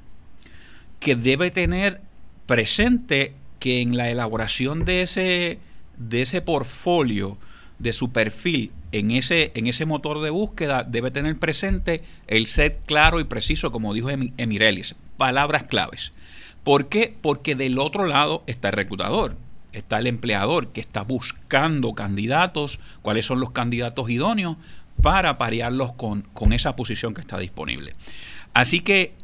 que 1.01 1.17
debe 1.17 1.51
tener 1.51 2.01
presente 2.47 3.35
que 3.61 3.81
en 3.81 3.97
la 3.97 4.11
elaboración 4.11 4.85
de 4.85 5.03
ese, 5.03 5.59
de 5.97 6.23
ese 6.23 6.41
portfolio, 6.41 7.39
de 7.79 7.93
su 7.93 8.11
perfil 8.11 8.73
en 8.93 9.11
ese, 9.11 9.53
en 9.55 9.67
ese 9.67 9.85
motor 9.85 10.21
de 10.23 10.31
búsqueda 10.31 10.85
debe 10.85 11.11
tener 11.11 11.37
presente 11.39 12.03
el 12.27 12.47
ser 12.47 12.79
claro 12.87 13.21
y 13.21 13.25
preciso, 13.25 13.71
como 13.71 13.95
dijo 13.95 14.11
Emirelis, 14.11 14.95
palabras 15.17 15.65
claves. 15.65 16.13
¿Por 16.65 16.89
qué? 16.89 17.15
Porque 17.21 17.55
del 17.55 17.79
otro 17.79 18.07
lado 18.07 18.43
está 18.47 18.69
el 18.69 18.75
reclutador, 18.75 19.37
está 19.73 19.99
el 19.99 20.07
empleador 20.07 20.69
que 20.69 20.81
está 20.81 21.03
buscando 21.03 21.95
candidatos, 21.95 22.81
cuáles 23.03 23.27
son 23.27 23.41
los 23.41 23.53
candidatos 23.53 24.09
idóneos 24.11 24.57
para 25.03 25.39
parearlos 25.39 25.93
con, 25.93 26.23
con 26.23 26.53
esa 26.53 26.77
posición 26.77 27.15
que 27.15 27.21
está 27.21 27.39
disponible. 27.39 27.93
Así 28.55 28.81
que 28.81 29.15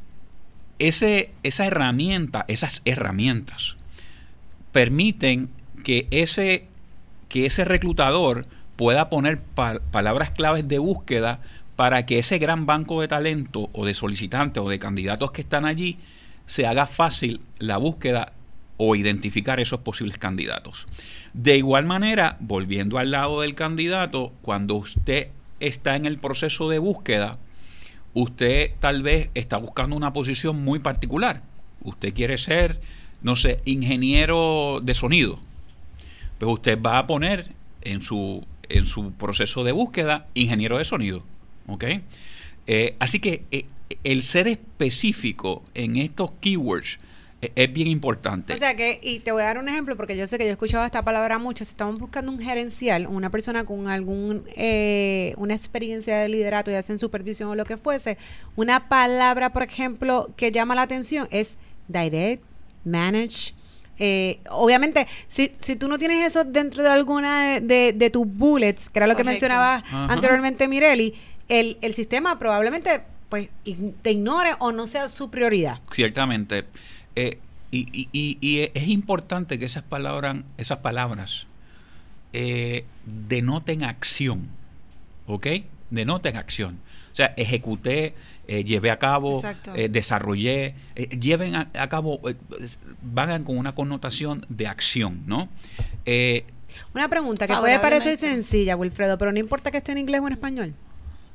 ese, 0.79 1.31
esa 1.43 1.67
herramienta, 1.67 2.45
esas 2.49 2.83
herramientas 2.85 3.77
permiten 4.73 5.51
que 5.85 6.09
ese 6.11 6.67
que 7.29 7.47
ese 7.47 7.65
reclutador 7.65 8.47
pueda 8.77 9.09
poner 9.09 9.43
palabras 9.43 10.31
claves 10.31 10.69
de 10.69 10.79
búsqueda 10.79 11.41
para 11.75 12.07
que 12.07 12.21
ese 12.21 12.39
gran 12.39 12.65
banco 12.65 13.01
de 13.01 13.09
talento 13.09 13.71
o 13.73 13.85
de 13.85 13.93
solicitantes 13.93 14.63
o 14.63 14.69
de 14.69 14.79
candidatos 14.79 15.33
que 15.33 15.41
están 15.41 15.65
allí 15.65 15.99
se 16.47 16.65
haga 16.65 16.87
fácil 16.87 17.41
la 17.59 17.77
búsqueda 17.77 18.33
o 18.77 18.95
identificar 18.95 19.59
esos 19.59 19.81
posibles 19.81 20.19
candidatos. 20.19 20.87
De 21.33 21.57
igual 21.57 21.87
manera, 21.87 22.37
volviendo 22.39 22.99
al 22.99 23.11
lado 23.11 23.41
del 23.41 23.57
candidato, 23.57 24.33
cuando 24.43 24.77
usted 24.77 25.29
está 25.61 25.97
en 25.97 26.07
el 26.07 26.19
proceso 26.19 26.69
de 26.69 26.79
búsqueda, 26.79 27.39
usted 28.13 28.73
tal 28.81 29.03
vez 29.03 29.31
está 29.35 29.57
buscando 29.57 29.97
una 29.97 30.13
posición 30.13 30.63
muy 30.63 30.79
particular. 30.79 31.43
Usted 31.83 32.15
quiere 32.15 32.39
ser, 32.39 32.81
no 33.23 33.37
sé, 33.37 33.61
ingeniero 33.65 34.81
de 34.83 34.95
sonido. 34.95 35.39
Pues 36.39 36.53
usted 36.53 36.81
va 36.81 36.99
a 36.99 37.07
poner 37.07 37.53
en 37.83 38.01
su, 38.01 38.45
en 38.69 38.87
su 38.87 39.13
proceso 39.13 39.65
de 39.65 39.73
búsqueda 39.73 40.27
ingeniero 40.35 40.79
de 40.79 40.85
sonido. 40.85 41.23
¿Ok? 41.67 41.85
Eh, 42.67 42.97
así 42.99 43.21
que 43.21 43.45
eh, 43.51 43.67
el 44.05 44.23
ser 44.23 44.49
específico 44.49 45.63
en 45.75 45.97
estos 45.97 46.31
keywords 46.41 46.99
es 47.55 47.73
bien 47.73 47.89
importante. 47.89 48.53
O 48.53 48.57
sea 48.57 48.77
que, 48.77 49.01
y 49.03 49.21
te 49.21 49.33
voy 49.33 49.43
a 49.43 49.47
dar 49.47 49.59
un 49.59 49.69
ejemplo 49.69 49.97
porque 49.97 50.17
yo 50.17 50.27
sé 50.27 50.39
que 50.39 50.45
yo 50.45 50.51
he 50.51 50.53
escuchado 50.53 50.85
esta 50.85 51.03
palabra 51.03 51.39
mucho. 51.39 51.65
Si 51.65 51.71
estamos 51.71 51.99
buscando 51.99 52.33
un 52.33 52.41
gerencial, 52.41 53.07
una 53.07 53.31
persona 53.31 53.65
con 53.65 53.89
algún 53.89 54.45
eh, 54.57 55.35
una 55.37 55.55
experiencia 55.55 56.19
de 56.19 56.29
liderato, 56.29 56.71
ya 56.71 56.83
sea 56.83 56.95
en 56.95 56.99
supervisión 56.99 57.49
o 57.49 57.55
lo 57.55 57.65
que 57.65 57.77
fuese, 57.77 58.19
una 58.57 58.89
palabra, 58.89 59.53
por 59.53 59.63
ejemplo, 59.63 60.31
que 60.37 60.53
llama 60.53 60.75
la 60.75 60.83
atención 60.83 61.29
es 61.31 61.57
direct, 61.89 62.43
manage. 62.85 63.55
Eh, 63.99 64.41
obviamente, 64.51 65.07
si, 65.27 65.53
si 65.59 65.77
tú 65.77 65.89
no 65.89 65.99
tienes 65.99 66.27
eso 66.27 66.45
dentro 66.45 66.83
de 66.83 66.89
alguna 66.89 67.61
de, 67.61 67.93
de, 67.93 68.11
tus 68.11 68.27
bullets, 68.27 68.89
que 68.91 68.99
era 68.99 69.07
lo 69.07 69.17
que 69.17 69.23
mencionaba 69.25 69.85
anteriormente 69.91 70.67
Mireli, 70.67 71.15
el, 71.49 71.79
el 71.81 71.95
sistema 71.95 72.39
probablemente 72.39 73.03
pues 73.29 73.49
te 74.03 74.13
ignore 74.13 74.51
o 74.59 74.73
no 74.73 74.87
sea 74.87 75.09
su 75.09 75.31
prioridad. 75.31 75.81
Ciertamente. 75.93 76.65
Eh, 77.17 77.39
y, 77.71 78.09
y, 78.13 78.71
es 78.73 78.89
importante 78.89 79.59
que 79.59 79.65
esas 79.65 79.83
palabras, 79.83 80.37
esas 80.59 80.79
palabras 80.79 81.47
eh, 82.33 82.85
denoten 83.05 83.83
acción, 83.83 84.49
¿ok? 85.27 85.47
Denoten 85.91 86.37
acción. 86.37 86.79
O 87.13 87.17
sea, 87.17 87.35
ejecuté, 87.37 88.15
eh, 88.47 88.63
llevé 88.65 88.93
a 88.93 88.99
cabo, 89.01 89.43
desarrollé, 89.91 90.77
lleven 91.19 91.57
a, 91.57 91.89
cabo, 91.89 92.21
van 93.03 93.43
con 93.43 93.59
una 93.59 93.75
connotación 93.75 94.47
de 94.49 94.69
acción, 94.69 95.23
¿no? 95.27 95.49
una 96.93 97.09
pregunta 97.09 97.47
que 97.47 97.55
puede 97.57 97.79
parecer 97.81 98.17
sencilla, 98.17 98.77
Wilfredo, 98.77 99.19
pero 99.19 99.33
no 99.33 99.39
importa 99.39 99.71
que 99.71 99.79
esté 99.79 99.93
en 99.93 99.99
inglés 99.99 100.21
o 100.21 100.27
en 100.27 100.33
español. 100.33 100.75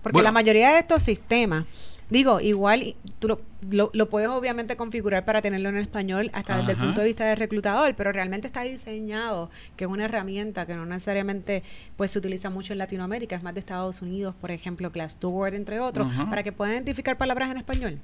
Porque 0.01 0.21
la 0.21 0.31
mayoría 0.31 0.71
de 0.71 0.79
estos 0.79 1.03
sistemas 1.03 1.65
Digo, 2.09 2.39
igual 2.41 2.95
tú 3.19 3.27
lo, 3.27 3.91
lo, 3.93 4.09
puedes 4.09 4.29
obviamente 4.29 4.75
configurar 4.75 5.25
para 5.25 5.41
tenerlo 5.41 5.69
en 5.69 5.77
español 5.77 6.31
hasta 6.33 6.57
desde 6.57 6.71
el 6.71 6.77
punto 6.77 7.01
de 7.01 7.07
vista 7.07 7.25
del 7.25 7.37
reclutador, 7.37 7.93
pero 7.95 8.11
realmente 8.11 8.47
está 8.47 8.63
diseñado 8.63 9.51
que 9.75 9.83
es 9.83 9.89
una 9.89 10.05
herramienta 10.05 10.65
que 10.65 10.75
no 10.75 10.85
necesariamente 10.85 11.61
pues 11.97 12.11
se 12.11 12.19
utiliza 12.19 12.49
mucho 12.49 12.73
en 12.73 12.79
Latinoamérica, 12.79 13.35
es 13.35 13.43
más 13.43 13.53
de 13.53 13.59
Estados 13.59 14.01
Unidos, 14.01 14.33
por 14.39 14.49
ejemplo, 14.49 14.89
Glassdoor, 14.89 15.53
entre 15.53 15.79
otros, 15.79 16.07
para 16.29 16.41
que 16.41 16.51
puedan 16.51 16.73
identificar 16.73 17.17
palabras 17.17 17.51
en 17.51 17.57
español. 17.57 17.99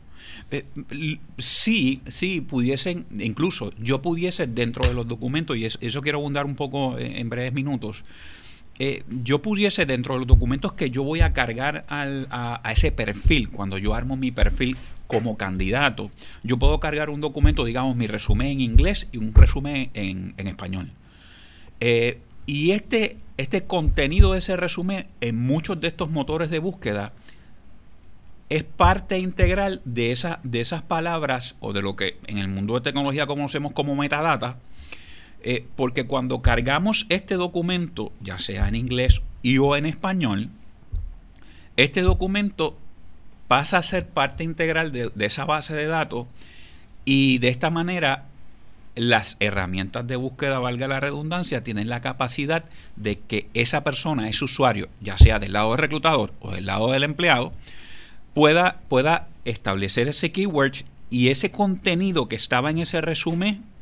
Eh, 0.52 0.66
sí, 1.38 2.02
sí, 2.08 2.42
pudiesen, 2.42 3.06
incluso 3.18 3.72
yo 3.80 4.02
pudiese 4.02 4.46
dentro 4.46 4.88
de 4.88 4.94
los 4.94 5.08
documentos, 5.08 5.58
y 5.58 5.66
eso, 5.66 5.80
eso 5.82 6.02
quiero 6.02 6.20
abundar 6.20 6.46
un 6.46 6.56
poco 6.56 6.98
en 7.00 7.30
breves 7.30 7.54
minutos, 7.54 8.04
eh, 8.78 9.04
yo 9.24 9.42
pudiese 9.42 9.86
dentro 9.86 10.16
de 10.16 10.20
los 10.20 10.28
documentos 10.28 10.74
que 10.74 10.90
yo 10.90 11.04
voy 11.04 11.22
a 11.22 11.32
cargar 11.32 11.86
a, 11.88 12.62
ese 12.72 12.92
perfil, 12.92 13.50
cuando 13.50 13.78
yo 13.78 13.94
armo 13.94 14.18
mi 14.18 14.32
perfil 14.32 14.76
como 15.08 15.38
candidato, 15.38 16.10
yo 16.44 16.58
puedo 16.58 16.80
cargar 16.80 17.10
un 17.10 17.22
documento, 17.22 17.64
digamos, 17.64 17.96
mi 17.96 18.08
resumen 18.08 18.48
en 18.48 18.62
inglés 18.62 19.08
y 19.12 19.18
un 19.18 19.34
resumen 19.34 19.92
en, 19.94 20.34
español. 20.38 20.92
Eh, 21.80 22.20
y 22.46 22.72
este, 22.72 23.18
este 23.38 23.64
contenido 23.64 24.34
de 24.34 24.40
ese 24.40 24.58
resumen 24.58 25.08
en 25.22 25.42
muchos 25.42 25.80
de 25.80 25.88
estos 25.88 26.10
motores 26.10 26.50
de 26.50 26.60
búsqueda 26.60 27.14
es 28.50 28.64
parte 28.64 29.18
integral 29.20 29.82
de, 29.86 30.12
esa, 30.12 30.40
de 30.44 30.62
esas 30.62 30.84
palabras 30.84 31.56
o 31.60 31.74
de 31.74 31.82
lo 31.82 31.96
que 31.96 32.18
en 32.28 32.38
el 32.38 32.48
mundo 32.48 32.76
de 32.76 32.82
tecnología 32.82 33.26
conocemos 33.26 33.74
como 33.74 33.96
metadata, 33.96 34.60
eh, 35.48 35.64
porque 35.76 36.08
cuando 36.08 36.42
cargamos 36.42 37.06
este 37.10 37.36
documento, 37.36 38.12
ya 38.20 38.40
sea 38.40 38.68
en 38.68 38.74
inglés 38.74 39.22
y 39.44 39.60
o 39.60 39.76
en 39.76 39.86
español, 39.86 40.50
este 41.78 42.02
documento 42.02 42.76
pasa 43.48 43.78
a 43.78 43.84
ser 43.84 44.08
parte 44.08 44.44
integral 44.44 44.92
de, 44.92 45.12
esa 45.20 45.46
base 45.46 45.76
de 45.76 45.86
datos 45.86 46.26
y 47.06 47.38
de 47.38 47.50
esta 47.50 47.70
manera 47.70 48.26
las 48.96 49.38
herramientas 49.40 50.08
de 50.08 50.16
búsqueda, 50.16 50.58
valga 50.58 50.88
la 50.88 51.00
redundancia, 51.00 51.62
tienen 51.62 51.90
la 51.90 52.00
capacidad 52.00 52.66
de 52.96 53.20
que 53.20 53.48
esa 53.54 53.84
persona, 53.84 54.28
ese 54.28 54.46
usuario, 54.46 54.90
ya 55.00 55.16
sea 55.20 55.38
del 55.38 55.54
lado 55.54 55.70
del 55.72 55.78
reclutador 55.78 56.34
o 56.40 56.54
del 56.54 56.66
lado 56.66 56.92
del 56.92 57.04
empleado, 57.04 57.54
pueda, 58.34 58.80
pueda 58.90 59.28
establecer 59.44 60.08
ese 60.08 60.32
keyword 60.32 60.78
y 61.12 61.28
ese 61.28 61.52
contenido 61.52 62.28
que 62.28 62.36
estaba 62.36 62.72
en 62.72 62.80
ese 62.80 63.00
resumen 63.02 63.75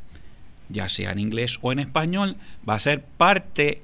ya 0.69 0.89
sea 0.89 1.11
en 1.11 1.19
inglés 1.19 1.59
o 1.61 1.71
en 1.71 1.79
español, 1.79 2.35
va 2.67 2.75
a 2.75 2.79
ser 2.79 3.03
parte 3.03 3.79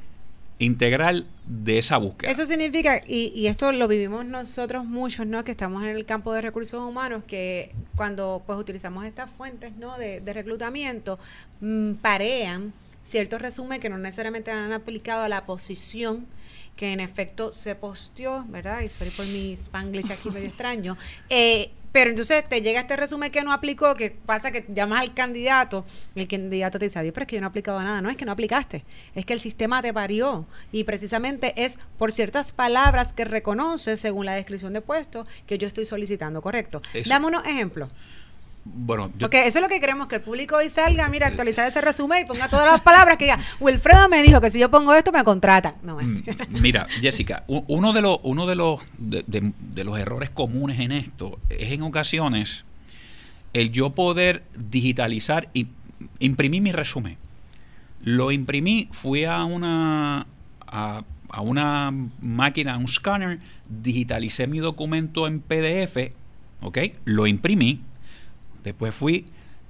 integral 0.60 1.26
de 1.46 1.80
esa 1.80 1.98
búsqueda. 1.98 2.32
Eso 2.32 2.46
significa, 2.46 3.02
y, 3.08 3.48
esto 3.48 3.72
lo 3.72 3.88
vivimos 3.88 4.26
nosotros 4.26 4.86
muchos, 4.86 5.26
¿no? 5.26 5.44
Que 5.44 5.52
estamos 5.52 5.84
en 5.84 5.90
el 5.90 6.06
campo 6.06 6.34
de 6.34 6.42
recursos 6.42 6.82
humanos, 6.82 7.24
que 7.26 7.72
cuando 7.96 8.44
pues 8.46 8.60
utilizamos 8.60 9.06
estas 9.06 9.32
fuentes, 9.32 9.76
¿no? 9.78 9.98
De, 9.98 10.22
reclutamiento, 10.34 11.18
mm, 11.62 11.94
parean 11.94 12.74
ciertos 13.04 13.42
resúmenes 13.42 13.80
que 13.80 13.90
no 13.90 13.98
necesariamente 13.98 14.52
han 14.52 14.72
aplicado 14.74 15.24
a 15.24 15.30
la 15.30 15.46
posición 15.46 16.28
que 16.76 16.94
en 16.94 17.00
efecto 17.00 17.52
se 17.52 17.76
posteó, 17.76 18.46
¿verdad? 18.48 18.82
Y 18.82 18.90
sorry 18.90 19.10
por 19.10 19.26
mi 19.26 19.54
spanglish 19.54 20.12
aquí 20.12 20.30
medio 20.30 20.48
extraño. 20.48 20.98
Eh, 21.30 21.72
pero 21.92 22.10
entonces 22.10 22.48
te 22.48 22.62
llega 22.62 22.82
este 22.82 22.96
resumen 22.96 23.32
que 23.32 23.44
no 23.44 23.52
aplicó, 23.52 23.96
que 23.96 24.12
pasa 24.12 24.52
que 24.52 24.66
llamas 24.70 25.02
al 25.02 25.14
candidato, 25.14 25.86
y 26.16 26.22
el 26.22 26.28
candidato 26.28 26.80
te 26.80 26.86
dice, 26.86 27.00
adiós, 27.00 27.14
pero 27.14 27.24
es 27.24 27.28
que 27.28 27.36
yo 27.36 27.42
no 27.42 27.48
he 27.48 27.50
aplicado 27.50 27.82
nada. 27.82 28.02
No 28.02 28.10
es 28.10 28.18
que 28.18 28.26
no 28.26 28.32
aplicaste, 28.32 28.84
es 29.16 29.26
que 29.26 29.34
el 29.34 29.40
sistema 29.40 29.82
te 29.82 29.94
parió. 29.94 30.46
Y 30.72 30.84
precisamente 30.84 31.54
es 31.56 31.80
por 31.98 32.12
ciertas 32.12 32.52
palabras 32.52 33.14
que 33.14 33.26
reconoce 33.26 33.98
según 33.98 34.26
la 34.26 34.34
descripción 34.34 34.74
de 34.74 34.82
puesto 34.82 35.26
que 35.48 35.58
yo 35.58 35.68
estoy 35.68 35.86
solicitando, 35.86 36.42
¿correcto? 36.42 36.82
Dame 37.08 37.28
unos 37.28 37.46
ejemplos. 37.46 37.92
Bueno, 38.74 39.12
Porque 39.20 39.48
eso 39.48 39.60
es 39.60 39.64
lo 39.64 39.70
que 39.70 39.80
queremos, 39.80 40.08
que 40.08 40.16
el 40.16 40.22
público 40.22 40.58
hoy 40.58 40.70
salga, 40.70 41.08
mira, 41.10 41.28
actualizar 41.28 41.68
ese 41.68 41.82
resumen 41.82 42.24
y 42.24 42.26
ponga 42.26 42.50
todas 42.50 42.72
las 42.72 42.82
palabras 42.82 43.18
que 43.18 43.26
diga, 43.26 43.40
Wilfredo 43.60 44.10
me 44.10 44.22
dijo 44.22 44.42
que 44.42 44.50
si 44.50 44.60
yo 44.60 44.70
pongo 44.70 44.94
esto 44.94 45.12
me 45.12 45.24
contrata. 45.24 45.76
Mm, 45.84 46.20
mira, 46.62 46.88
Jessica, 47.02 47.44
uno 47.48 47.94
de 47.94 48.02
los, 48.02 48.20
uno 48.24 48.46
de 48.46 48.56
los, 48.56 48.82
de, 48.98 49.84
los 49.84 50.00
errores 50.00 50.30
comunes 50.30 50.80
en 50.80 50.92
esto 50.92 51.40
es 51.50 51.72
en 51.72 51.84
ocasiones 51.84 52.64
el 53.54 53.72
yo 53.72 53.92
poder 53.92 54.44
digitalizar 54.56 55.50
y 55.54 55.68
imprimir 56.20 56.62
mi 56.62 56.72
resumen. 56.72 57.18
Lo 58.04 58.32
imprimí, 58.32 58.88
fui 58.92 59.26
a 59.26 59.44
una, 59.44 60.26
a, 60.68 61.04
a 61.30 61.42
una 61.42 61.92
máquina, 62.22 62.76
a 62.76 62.78
un 62.78 62.88
scanner, 62.88 63.40
digitalicé 63.68 64.48
mi 64.48 64.60
documento 64.60 65.28
en 65.28 65.42
PDF, 65.42 66.14
¿ok? 66.62 66.78
Lo 67.06 67.28
imprimí 67.28 67.82
Después 68.64 68.94
fui 68.94 69.26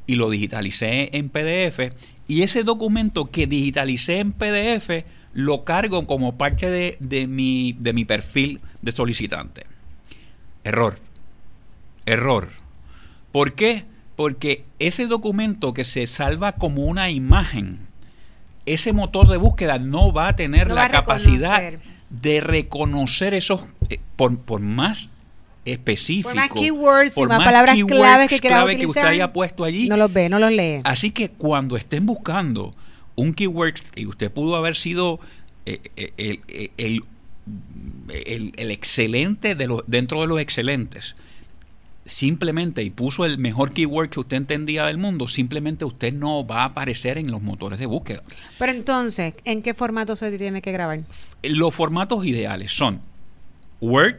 y 0.08 0.16
lo 0.16 0.30
digitalicé 0.30 1.10
en 1.16 1.30
PDF 1.30 1.94
y 2.28 2.44
ese 2.44 2.64
documento 2.64 3.30
que 3.30 3.48
digitalicé 3.48 4.20
en 4.20 4.34
PDF 4.34 5.06
lo 5.34 5.64
cargo 5.64 6.08
como 6.08 6.38
parte 6.38 6.98
de, 7.00 7.28
mi, 7.28 7.74
de 7.74 7.94
mi 7.94 8.06
perfil 8.06 8.62
de 8.82 8.92
solicitante. 8.92 9.66
Error. 10.64 10.98
Error. 12.06 12.50
¿Por 13.32 13.54
qué? 13.54 13.86
Porque 14.16 14.66
ese 14.80 15.06
documento 15.06 15.74
que 15.74 15.84
se 15.84 16.08
salva 16.08 16.54
como 16.54 16.86
una 16.86 17.10
imagen, 17.10 17.80
ese 18.66 18.94
motor 18.94 19.28
de 19.28 19.38
búsqueda 19.38 19.80
no 19.80 20.12
va 20.12 20.30
a 20.30 20.36
tener 20.36 20.72
la 20.72 20.90
capacidad 20.90 21.74
de 22.10 22.42
reconocer 22.42 23.34
esos, 23.34 23.62
eh, 23.90 24.00
por, 24.16 24.40
por 24.40 24.60
más 24.60 25.10
específico. 25.66 26.30
Por 26.30 26.36
más 26.36 26.50
keywords 26.50 27.18
y 27.18 27.26
más, 27.26 27.44
palabras 27.44 27.78
claves 27.88 28.30
que, 28.30 28.40
clave 28.40 28.78
que 28.78 28.88
usted 28.88 29.02
haya 29.02 29.28
puesto 29.32 29.64
allí. 29.64 29.88
No 29.88 29.98
los 29.98 30.12
ve, 30.12 30.30
no 30.30 30.40
los 30.40 30.52
lee. 30.52 30.82
Así 30.84 31.12
que 31.12 31.30
cuando 31.30 31.78
estén 31.78 32.06
buscando 32.06 32.72
un 33.16 33.34
keyword 33.34 33.76
y 33.96 34.06
usted 34.06 34.32
pudo 34.32 34.56
haber 34.56 34.76
sido 34.76 35.20
eh, 35.66 35.80
eh, 35.98 36.72
el, 36.78 37.04
el, 38.56 38.72
excelente 38.72 39.56
de 39.56 39.82
dentro 39.88 40.22
de 40.22 40.28
los 40.28 40.40
excelentes, 40.40 41.16
simplemente 42.06 42.82
y 42.82 42.90
puso 42.90 43.26
el 43.26 43.38
mejor 43.40 43.74
keyword 43.74 44.10
que 44.10 44.20
usted 44.20 44.38
entendía 44.38 44.86
del 44.86 44.98
mundo, 44.98 45.28
simplemente 45.28 45.86
usted 45.86 46.14
no 46.14 46.46
va 46.46 46.62
a 46.62 46.66
aparecer 46.66 47.18
en 47.18 47.32
los 47.32 47.42
motores 47.42 47.80
de 47.80 47.86
búsqueda. 47.86 48.24
Pero 48.58 48.72
entonces, 48.72 49.34
¿en 49.46 49.62
qué 49.62 49.74
formato 49.74 50.16
se 50.16 50.36
tiene 50.38 50.62
que 50.62 50.72
grabar? 50.72 51.02
Los 51.44 51.76
formatos 51.76 52.26
ideales 52.26 52.72
son 52.72 53.02
Word, 53.82 54.18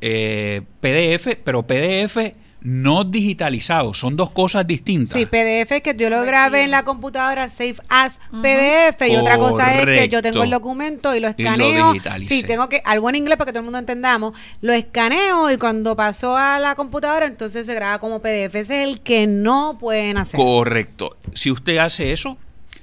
eh, 0.00 0.62
PDF, 0.80 1.36
pero 1.44 1.66
PDF 1.66 2.32
no 2.62 3.04
digitalizado. 3.04 3.94
Son 3.94 4.16
dos 4.16 4.30
cosas 4.30 4.66
distintas. 4.66 5.18
Sí, 5.18 5.26
PDF 5.26 5.72
es 5.72 5.82
que 5.82 5.94
yo 5.96 6.10
lo 6.10 6.22
grabé 6.22 6.62
en 6.64 6.70
la 6.70 6.84
computadora 6.84 7.48
Safe 7.48 7.76
as 7.88 8.18
PDF 8.30 9.00
y 9.08 9.16
otra 9.16 9.38
cosa 9.38 9.80
es 9.80 9.86
que 9.86 10.08
yo 10.08 10.22
tengo 10.22 10.42
el 10.42 10.50
documento 10.50 11.14
y 11.14 11.20
lo 11.20 11.28
escaneo. 11.28 11.94
sí, 12.26 12.42
tengo 12.42 12.68
que, 12.68 12.82
algo 12.84 13.08
en 13.08 13.16
inglés 13.16 13.36
para 13.36 13.46
que 13.46 13.52
todo 13.52 13.60
el 13.60 13.64
mundo 13.64 13.78
entendamos, 13.78 14.34
lo 14.60 14.72
escaneo 14.72 15.50
y 15.50 15.56
cuando 15.56 15.96
pasó 15.96 16.36
a 16.36 16.58
la 16.58 16.74
computadora 16.74 17.26
entonces 17.26 17.66
se 17.66 17.74
graba 17.74 17.98
como 17.98 18.20
PDF. 18.20 18.54
Ese 18.54 18.82
es 18.82 18.88
el 18.88 19.00
que 19.00 19.26
no 19.26 19.78
pueden 19.78 20.18
hacer. 20.18 20.38
Correcto. 20.38 21.10
Si 21.34 21.50
usted 21.50 21.78
hace 21.78 22.12
eso, 22.12 22.36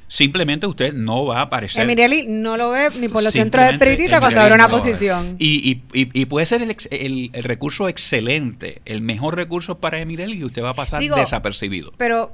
simplemente 0.07 0.67
usted 0.67 0.93
no 0.93 1.25
va 1.25 1.39
a 1.39 1.41
aparecer. 1.43 1.83
Emireli 1.83 2.27
no 2.27 2.57
lo 2.57 2.71
ve 2.71 2.89
ni 2.99 3.07
por 3.07 3.23
los 3.23 3.33
centros 3.33 3.65
de 3.65 3.71
espiritista 3.71 4.19
cuando 4.19 4.41
abre 4.41 4.55
una 4.55 4.69
posición. 4.69 5.35
Y, 5.39 5.81
y, 5.93 6.25
puede 6.25 6.45
ser 6.45 6.61
el, 6.63 7.31
el, 7.33 7.43
recurso 7.43 7.89
excelente, 7.89 8.81
el 8.85 9.01
mejor 9.01 9.35
recurso 9.35 9.79
para 9.79 9.99
Emireli 9.99 10.37
y 10.37 10.43
usted 10.43 10.63
va 10.63 10.71
a 10.71 10.75
pasar 10.75 11.01
desapercibido. 11.01 11.91
Pero 11.97 12.31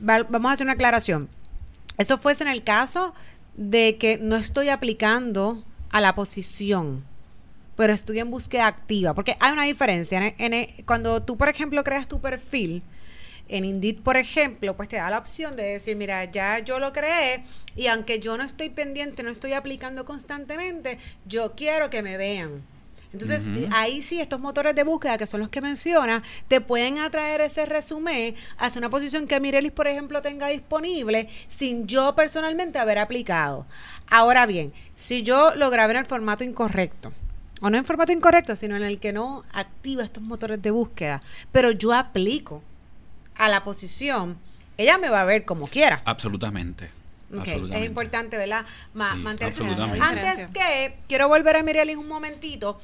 vamos 0.00 0.50
a 0.50 0.52
hacer 0.52 0.64
una 0.64 0.74
aclaración. 0.74 1.28
Eso 1.98 2.18
fuese 2.18 2.44
en 2.44 2.48
el 2.48 2.62
caso 2.64 3.14
de 3.56 3.96
que 3.98 4.18
no 4.18 4.36
estoy 4.36 4.70
aplicando 4.70 5.64
a 5.90 6.00
la 6.00 6.14
posición, 6.14 7.04
pero 7.76 7.92
estoy 7.92 8.20
en 8.20 8.30
búsqueda 8.30 8.66
activa, 8.66 9.14
porque 9.14 9.36
hay 9.40 9.52
una 9.52 9.64
diferencia. 9.64 10.34
En, 10.38 10.84
cuando 10.86 11.22
tú, 11.22 11.36
por 11.36 11.48
ejemplo, 11.48 11.82
creas 11.84 12.08
tu 12.08 12.20
perfil, 12.20 12.82
en 13.50 13.64
Indeed, 13.64 13.98
por 14.02 14.16
ejemplo, 14.16 14.76
pues 14.76 14.88
te 14.88 14.96
da 14.96 15.10
la 15.10 15.18
opción 15.18 15.56
de 15.56 15.64
decir, 15.64 15.96
mira, 15.96 16.24
ya 16.24 16.60
yo 16.60 16.78
lo 16.78 16.92
creé 16.92 17.42
y 17.76 17.88
aunque 17.88 18.20
yo 18.20 18.36
no 18.36 18.44
estoy 18.44 18.70
pendiente, 18.70 19.22
no 19.22 19.30
estoy 19.30 19.52
aplicando 19.52 20.04
constantemente, 20.04 20.98
yo 21.26 21.54
quiero 21.56 21.90
que 21.90 22.02
me 22.02 22.16
vean. 22.16 22.62
Entonces, 23.12 23.48
ahí 23.72 24.02
sí, 24.02 24.20
estos 24.20 24.40
motores 24.40 24.76
de 24.76 24.84
búsqueda, 24.84 25.18
que 25.18 25.26
son 25.26 25.40
los 25.40 25.48
que 25.48 25.60
menciona, 25.60 26.22
te 26.46 26.60
pueden 26.60 26.98
atraer 26.98 27.40
ese 27.40 27.66
resumen 27.66 28.36
hacia 28.56 28.78
una 28.78 28.88
posición 28.88 29.26
que 29.26 29.40
Mirelis, 29.40 29.72
por 29.72 29.88
ejemplo, 29.88 30.22
tenga 30.22 30.46
disponible 30.46 31.28
sin 31.48 31.88
yo 31.88 32.14
personalmente 32.14 32.78
haber 32.78 32.98
aplicado. 32.98 33.66
Ahora 34.08 34.46
bien, 34.46 34.72
si 34.94 35.24
yo 35.24 35.56
lo 35.56 35.70
grabé 35.70 35.94
en 35.94 35.98
el 35.98 36.06
formato 36.06 36.44
incorrecto, 36.44 37.12
o 37.60 37.68
no 37.68 37.76
en 37.76 37.84
formato 37.84 38.12
incorrecto, 38.12 38.54
sino 38.54 38.76
en 38.76 38.84
el 38.84 39.00
que 39.00 39.12
no 39.12 39.44
activa 39.52 40.04
estos 40.04 40.22
motores 40.22 40.62
de 40.62 40.70
búsqueda, 40.70 41.20
pero 41.50 41.72
yo 41.72 41.92
aplico 41.92 42.62
a 43.40 43.48
la 43.48 43.64
posición, 43.64 44.36
ella 44.76 44.98
me 44.98 45.08
va 45.08 45.22
a 45.22 45.24
ver 45.24 45.46
como 45.46 45.66
quiera. 45.66 46.02
Absolutamente. 46.04 46.90
Es 47.44 47.86
importante, 47.86 48.36
¿verdad? 48.36 48.66
Antes 48.94 50.50
que, 50.50 50.94
quiero 51.08 51.28
volver 51.28 51.56
a 51.56 51.62
Miriam 51.62 51.98
un 51.98 52.08
momentito 52.08 52.78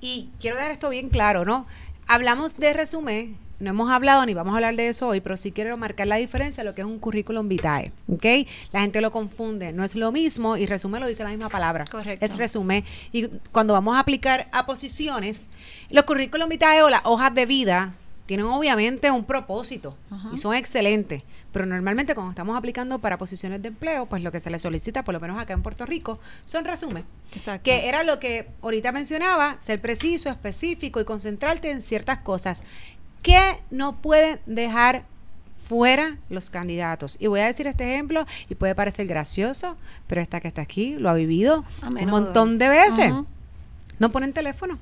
y 0.00 0.28
quiero 0.40 0.56
dejar 0.56 0.72
esto 0.72 0.88
bien 0.88 1.08
claro, 1.08 1.44
¿no? 1.44 1.66
Hablamos 2.08 2.56
de 2.56 2.72
resumen, 2.72 3.36
no 3.60 3.70
hemos 3.70 3.92
hablado 3.92 4.26
ni 4.26 4.34
vamos 4.34 4.54
a 4.54 4.56
hablar 4.56 4.74
de 4.74 4.88
eso 4.88 5.06
hoy, 5.06 5.20
pero 5.20 5.36
sí 5.36 5.52
quiero 5.52 5.76
marcar 5.76 6.08
la 6.08 6.16
diferencia 6.16 6.64
de 6.64 6.70
lo 6.70 6.74
que 6.74 6.80
es 6.80 6.86
un 6.86 6.98
currículum 6.98 7.46
vitae, 7.48 7.92
¿ok? 8.08 8.26
La 8.72 8.80
gente 8.80 9.00
lo 9.00 9.12
confunde, 9.12 9.72
no 9.72 9.84
es 9.84 9.94
lo 9.94 10.10
mismo 10.10 10.56
y 10.56 10.66
resumen 10.66 11.00
lo 11.00 11.06
dice 11.06 11.22
la 11.22 11.30
misma 11.30 11.48
palabra. 11.48 11.84
Correcto. 11.84 12.24
Es 12.24 12.36
resumen. 12.36 12.82
Y 13.12 13.28
cuando 13.52 13.74
vamos 13.74 13.94
a 13.94 14.00
aplicar 14.00 14.48
a 14.50 14.66
posiciones, 14.66 15.48
los 15.90 16.04
currículum 16.04 16.48
vitae 16.48 16.82
o 16.82 16.90
las 16.90 17.02
hojas 17.04 17.32
de 17.34 17.46
vida 17.46 17.94
tienen 18.26 18.46
obviamente 18.46 19.10
un 19.10 19.24
propósito 19.24 19.96
y 20.32 20.38
son 20.38 20.54
excelentes, 20.54 21.22
pero 21.52 21.66
normalmente 21.66 22.14
cuando 22.14 22.30
estamos 22.30 22.56
aplicando 22.56 22.98
para 22.98 23.18
posiciones 23.18 23.60
de 23.62 23.68
empleo, 23.68 24.06
pues 24.06 24.22
lo 24.22 24.30
que 24.30 24.40
se 24.40 24.50
le 24.50 24.58
solicita, 24.58 25.04
por 25.04 25.14
lo 25.14 25.20
menos 25.20 25.38
acá 25.38 25.52
en 25.52 25.62
Puerto 25.62 25.84
Rico, 25.84 26.18
son 26.44 26.64
resúmenes. 26.64 27.04
Exacto. 27.32 27.64
Que 27.64 27.88
era 27.88 28.04
lo 28.04 28.20
que 28.20 28.48
ahorita 28.62 28.92
mencionaba, 28.92 29.56
ser 29.58 29.80
preciso, 29.80 30.30
específico 30.30 31.00
y 31.00 31.04
concentrarte 31.04 31.70
en 31.70 31.82
ciertas 31.82 32.18
cosas 32.20 32.62
que 33.22 33.38
no 33.70 33.96
pueden 33.96 34.40
dejar 34.46 35.04
fuera 35.68 36.18
los 36.28 36.50
candidatos. 36.50 37.16
Y 37.18 37.26
voy 37.26 37.40
a 37.40 37.46
decir 37.46 37.66
este 37.66 37.84
ejemplo 37.92 38.26
y 38.48 38.54
puede 38.54 38.74
parecer 38.74 39.06
gracioso, 39.06 39.76
pero 40.06 40.20
esta 40.20 40.40
que 40.40 40.48
está 40.48 40.62
aquí 40.62 40.96
lo 40.96 41.10
ha 41.10 41.14
vivido 41.14 41.64
un 41.82 42.10
montón 42.10 42.58
de 42.58 42.68
veces. 42.68 43.12
No 43.98 44.10
ponen 44.10 44.32
teléfono 44.32 44.78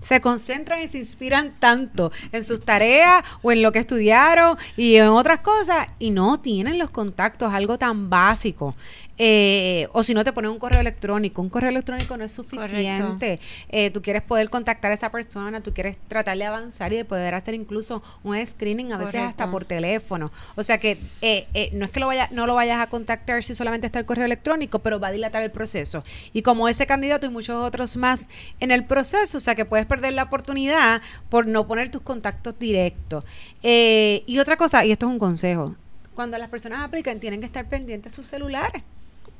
se 0.00 0.20
concentran 0.20 0.82
y 0.82 0.88
se 0.88 0.98
inspiran 0.98 1.54
tanto 1.58 2.12
en 2.32 2.44
sus 2.44 2.64
tareas 2.64 3.24
o 3.42 3.52
en 3.52 3.62
lo 3.62 3.72
que 3.72 3.78
estudiaron 3.78 4.56
y 4.76 4.96
en 4.96 5.08
otras 5.08 5.40
cosas 5.40 5.88
y 5.98 6.10
no 6.10 6.40
tienen 6.40 6.78
los 6.78 6.90
contactos, 6.90 7.52
algo 7.52 7.78
tan 7.78 8.10
básico. 8.10 8.74
Eh, 9.18 9.88
o 9.92 10.02
si 10.02 10.12
no 10.12 10.24
te 10.24 10.32
ponen 10.32 10.50
un 10.50 10.58
correo 10.58 10.80
electrónico, 10.80 11.40
un 11.40 11.48
correo 11.48 11.70
electrónico 11.70 12.16
no 12.16 12.24
es 12.24 12.32
suficiente. 12.32 13.40
Eh, 13.70 13.90
tú 13.90 14.02
quieres 14.02 14.22
poder 14.22 14.50
contactar 14.50 14.90
a 14.90 14.94
esa 14.94 15.10
persona, 15.10 15.62
tú 15.62 15.72
quieres 15.72 15.96
tratar 16.08 16.36
de 16.36 16.44
avanzar 16.44 16.92
y 16.92 16.96
de 16.96 17.04
poder 17.04 17.34
hacer 17.34 17.54
incluso 17.54 18.02
un 18.24 18.44
screening, 18.46 18.92
a 18.92 18.98
veces 18.98 19.22
hasta 19.22 19.50
por 19.50 19.64
teléfono. 19.64 20.30
O 20.54 20.62
sea 20.62 20.78
que 20.78 20.98
eh, 21.22 21.70
no 21.72 21.86
es 21.86 21.90
que 21.90 22.00
lo 22.00 22.08
vaya, 22.08 22.28
no 22.30 22.46
lo 22.46 22.54
vayas 22.54 22.80
a 22.80 22.88
contactar 22.88 23.42
si 23.42 23.54
solamente 23.54 23.86
está 23.86 23.98
el 23.98 24.04
correo 24.04 24.26
electrónico, 24.26 24.80
pero 24.80 25.00
va 25.00 25.08
a 25.08 25.12
dilatar 25.12 25.42
el 25.42 25.50
proceso. 25.50 26.04
Y 26.34 26.42
como 26.42 26.68
ese 26.68 26.86
candidato 26.86 27.26
y 27.26 27.30
muchos 27.30 27.56
otros 27.56 27.96
más 27.96 28.28
en 28.60 28.70
el 28.70 28.84
proceso, 28.84 29.38
o 29.38 29.40
sea 29.40 29.54
que 29.54 29.64
puedes 29.64 29.85
perder 29.86 30.12
la 30.12 30.24
oportunidad 30.24 31.02
por 31.28 31.46
no 31.46 31.66
poner 31.66 31.90
tus 31.90 32.02
contactos 32.02 32.58
directos. 32.58 33.24
y 33.62 34.38
otra 34.38 34.56
cosa, 34.56 34.84
y 34.84 34.92
esto 34.92 35.06
es 35.06 35.12
un 35.12 35.18
consejo, 35.18 35.74
cuando 36.16 36.38
las 36.38 36.48
personas 36.48 36.80
aplican 36.80 37.20
tienen 37.20 37.38
que 37.40 37.46
estar 37.46 37.66
pendientes 37.66 38.12
de 38.12 38.16
sus 38.16 38.26
celulares. 38.26 38.82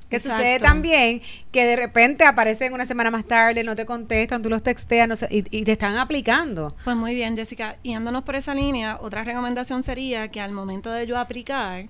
Que 0.09 0.21
sucede 0.21 0.61
también 0.61 1.21
que 1.51 1.65
de 1.65 1.75
repente 1.75 2.25
aparecen 2.25 2.73
una 2.73 2.87
semana 2.87 3.11
más 3.11 3.25
tarde, 3.25 3.65
no 3.65 3.75
te 3.75 3.85
contestan, 3.85 4.41
tú 4.41 4.49
los 4.49 4.63
texteas 4.63 5.09
no 5.09 5.17
sé, 5.17 5.27
y, 5.31 5.65
te 5.65 5.73
están 5.73 5.97
aplicando. 5.97 6.77
Pues 6.85 6.95
muy 6.95 7.13
bien, 7.13 7.37
Jessica. 7.37 7.77
Y 7.83 7.95
andándonos 7.95 8.23
por 8.23 8.37
esa 8.37 8.55
línea, 8.55 8.99
otra 9.01 9.25
recomendación 9.25 9.83
sería 9.83 10.29
que 10.29 10.41
al 10.41 10.53
momento 10.53 10.93
de 10.93 11.09
yo 11.09 11.19
aplicar, 11.19 11.87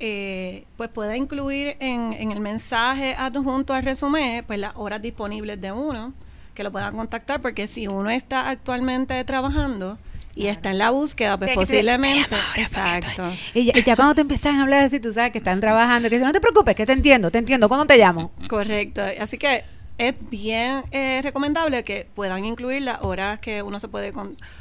eh, 0.00 0.64
pues 0.78 0.88
pueda 0.88 1.14
incluir 1.14 1.76
en, 1.80 2.14
en 2.14 2.32
el 2.32 2.40
mensaje 2.40 3.14
adjunto 3.18 3.74
al 3.74 3.82
resumen, 3.82 4.44
pues 4.46 4.58
las 4.58 4.72
horas 4.76 5.02
disponibles 5.02 5.60
de 5.60 5.70
uno, 5.70 6.14
que 6.58 6.64
lo 6.64 6.72
puedan 6.72 6.96
contactar, 6.96 7.40
porque 7.40 7.68
si 7.68 7.86
uno 7.86 8.10
está 8.10 8.48
actualmente 8.48 9.22
trabajando, 9.22 9.96
y 10.34 10.48
está 10.48 10.70
en 10.70 10.78
la 10.78 10.90
búsqueda, 10.90 11.38
pues 11.38 11.54
posiblemente. 11.54 12.34
exacto. 12.56 13.30
Y 13.54 13.72
ya, 13.84 13.94
cuando 13.94 14.16
te 14.16 14.22
empiezan 14.22 14.56
a 14.56 14.62
hablar 14.62 14.84
así, 14.84 14.98
tú 14.98 15.12
sabes 15.12 15.30
que 15.30 15.38
están 15.38 15.60
trabajando, 15.60 16.08
que 16.08 16.16
dicen, 16.16 16.26
no 16.26 16.32
te 16.32 16.40
preocupes, 16.40 16.74
que 16.74 16.84
te 16.84 16.92
entiendo, 16.92 17.30
te 17.30 17.38
entiendo, 17.38 17.68
¿cuándo 17.68 17.86
te 17.86 17.96
llamo? 17.96 18.32
Correcto. 18.48 19.02
Así 19.20 19.38
que 19.38 19.64
es 19.98 20.14
bien 20.30 20.82
eh, 20.90 21.20
recomendable 21.22 21.84
que 21.84 22.08
puedan 22.12 22.44
incluir 22.44 22.82
las 22.82 23.02
horas 23.02 23.40
que 23.40 23.62
uno 23.62 23.78
se 23.78 23.86
puede 23.86 24.12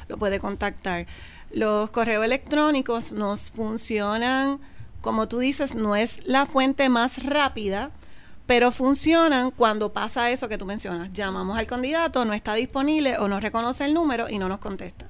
lo 0.08 0.18
puede 0.18 0.40
contactar. 0.40 1.08
Los 1.52 1.90
correos 1.90 2.24
electrónicos 2.24 3.12
nos 3.14 3.50
funcionan, 3.50 4.60
como 5.02 5.28
tú 5.28 5.40
dices, 5.40 5.76
no 5.76 5.96
es 5.96 6.22
la 6.28 6.46
fuente 6.46 6.90
más 6.90 7.24
rápida, 7.24 7.90
pero 8.48 8.72
funcionan 8.72 9.52
cuando 9.52 9.92
pasa 9.92 10.32
eso 10.32 10.48
que 10.48 10.58
tú 10.58 10.66
mencionas. 10.66 11.12
Llamamos 11.12 11.58
al 11.58 11.68
candidato, 11.68 12.24
no 12.26 12.34
está 12.34 12.56
disponible 12.56 13.18
o 13.18 13.28
no 13.28 13.40
reconoce 13.40 13.86
el 13.86 13.94
número 13.94 14.30
y 14.30 14.40
no 14.40 14.48
nos 14.48 14.60
contesta. 14.60 15.06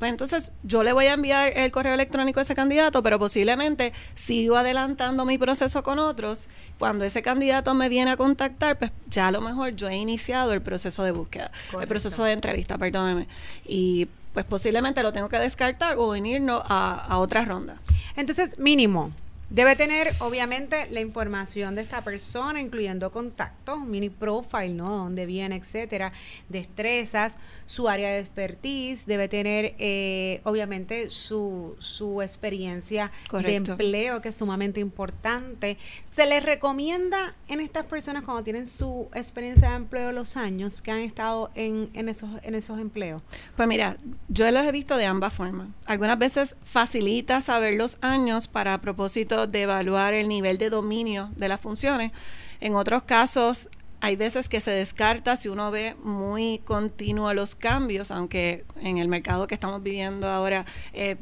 Pues 0.00 0.10
entonces 0.10 0.50
yo 0.64 0.82
le 0.82 0.92
voy 0.92 1.06
a 1.06 1.12
enviar 1.12 1.56
el 1.56 1.70
correo 1.70 1.94
electrónico 1.94 2.40
a 2.40 2.42
ese 2.42 2.56
candidato, 2.56 3.04
pero 3.04 3.20
posiblemente 3.20 3.92
sigo 4.16 4.56
adelantando 4.56 5.24
mi 5.24 5.38
proceso 5.38 5.84
con 5.84 6.00
otros. 6.00 6.48
Cuando 6.76 7.04
ese 7.04 7.22
candidato 7.22 7.72
me 7.74 7.88
viene 7.88 8.10
a 8.10 8.16
contactar, 8.16 8.76
pues 8.80 8.90
ya 9.06 9.28
a 9.28 9.30
lo 9.30 9.40
mejor 9.40 9.76
yo 9.76 9.88
he 9.88 9.94
iniciado 9.94 10.52
el 10.52 10.60
proceso 10.60 11.04
de 11.04 11.12
búsqueda, 11.12 11.52
el 11.80 11.86
proceso 11.86 12.24
de 12.24 12.32
entrevista, 12.32 12.76
perdóneme. 12.78 13.28
Y 13.64 14.08
pues 14.34 14.44
posiblemente 14.44 15.04
lo 15.04 15.12
tengo 15.12 15.28
que 15.28 15.38
descartar 15.38 15.96
o 15.98 16.08
venirnos 16.08 16.64
a, 16.68 16.94
a 16.94 17.18
otra 17.18 17.44
ronda. 17.44 17.76
Entonces, 18.16 18.58
mínimo, 18.58 19.12
Debe 19.52 19.76
tener, 19.76 20.14
obviamente, 20.20 20.86
la 20.90 21.00
información 21.00 21.74
de 21.74 21.82
esta 21.82 22.02
persona, 22.02 22.58
incluyendo 22.58 23.10
contactos, 23.10 23.84
mini 23.84 24.08
profile, 24.08 24.70
¿no? 24.70 24.88
Dónde 24.96 25.26
viene, 25.26 25.56
etcétera, 25.56 26.10
destrezas, 26.48 27.36
su 27.66 27.86
área 27.86 28.08
de 28.08 28.20
expertise, 28.20 29.04
debe 29.04 29.28
tener, 29.28 29.74
eh, 29.78 30.40
obviamente, 30.44 31.10
su, 31.10 31.76
su 31.80 32.22
experiencia 32.22 33.12
de 33.30 33.56
empleo, 33.56 34.22
que 34.22 34.30
es 34.30 34.36
sumamente 34.36 34.80
importante. 34.80 35.76
Se 36.10 36.24
les 36.24 36.42
recomienda 36.42 37.34
en 37.48 37.60
estas 37.60 37.84
personas, 37.84 38.24
cuando 38.24 38.42
tienen 38.42 38.66
su 38.66 39.10
experiencia 39.14 39.68
de 39.68 39.76
empleo, 39.76 40.12
los 40.12 40.38
años 40.38 40.80
que 40.80 40.92
han 40.92 41.00
estado 41.00 41.50
en, 41.54 41.90
en, 41.92 42.08
esos, 42.08 42.30
en 42.42 42.54
esos 42.54 42.80
empleos. 42.80 43.20
Pues 43.54 43.68
mira, 43.68 43.98
yo 44.28 44.50
los 44.50 44.64
he 44.64 44.72
visto 44.72 44.96
de 44.96 45.04
ambas 45.04 45.34
formas. 45.34 45.68
Algunas 45.84 46.18
veces 46.18 46.56
facilita 46.64 47.42
saber 47.42 47.74
los 47.74 47.98
años 48.00 48.48
para 48.48 48.80
propósito 48.80 49.41
de 49.46 49.62
evaluar 49.62 50.14
el 50.14 50.28
nivel 50.28 50.58
de 50.58 50.70
dominio 50.70 51.30
de 51.36 51.48
las 51.48 51.60
funciones. 51.60 52.12
En 52.60 52.74
otros 52.74 53.02
casos, 53.02 53.68
hay 54.00 54.16
veces 54.16 54.48
que 54.48 54.60
se 54.60 54.72
descarta 54.72 55.36
si 55.36 55.48
uno 55.48 55.70
ve 55.70 55.94
muy 56.02 56.58
continuo 56.58 57.32
los 57.34 57.54
cambios, 57.54 58.10
aunque 58.10 58.64
en 58.80 58.98
el 58.98 59.08
mercado 59.08 59.46
que 59.46 59.54
estamos 59.54 59.82
viviendo 59.82 60.28
ahora 60.28 60.64
es 60.92 61.16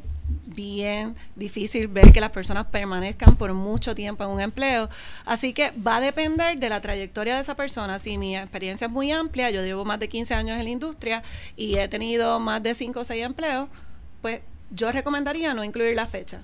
bien 0.45 1.15
difícil 1.35 1.87
ver 1.87 2.11
que 2.11 2.21
las 2.21 2.31
personas 2.31 2.65
permanezcan 2.67 3.35
por 3.35 3.53
mucho 3.53 3.95
tiempo 3.95 4.23
en 4.23 4.29
un 4.31 4.41
empleo. 4.41 4.89
Así 5.25 5.53
que 5.53 5.71
va 5.71 5.97
a 5.97 6.01
depender 6.01 6.57
de 6.57 6.69
la 6.69 6.81
trayectoria 6.81 7.35
de 7.35 7.41
esa 7.41 7.55
persona. 7.55 7.99
Si 7.99 8.17
mi 8.17 8.37
experiencia 8.37 8.87
es 8.87 8.91
muy 8.91 9.11
amplia, 9.11 9.49
yo 9.49 9.63
llevo 9.63 9.85
más 9.85 9.99
de 9.99 10.09
15 10.09 10.33
años 10.33 10.57
en 10.57 10.63
la 10.63 10.69
industria 10.69 11.23
y 11.55 11.75
he 11.75 11.87
tenido 11.87 12.39
más 12.39 12.63
de 12.63 12.73
5 12.73 12.99
o 12.99 13.03
6 13.03 13.23
empleos, 13.23 13.69
pues 14.21 14.41
yo 14.71 14.91
recomendaría 14.91 15.53
no 15.53 15.63
incluir 15.63 15.95
la 15.95 16.07
fecha. 16.07 16.43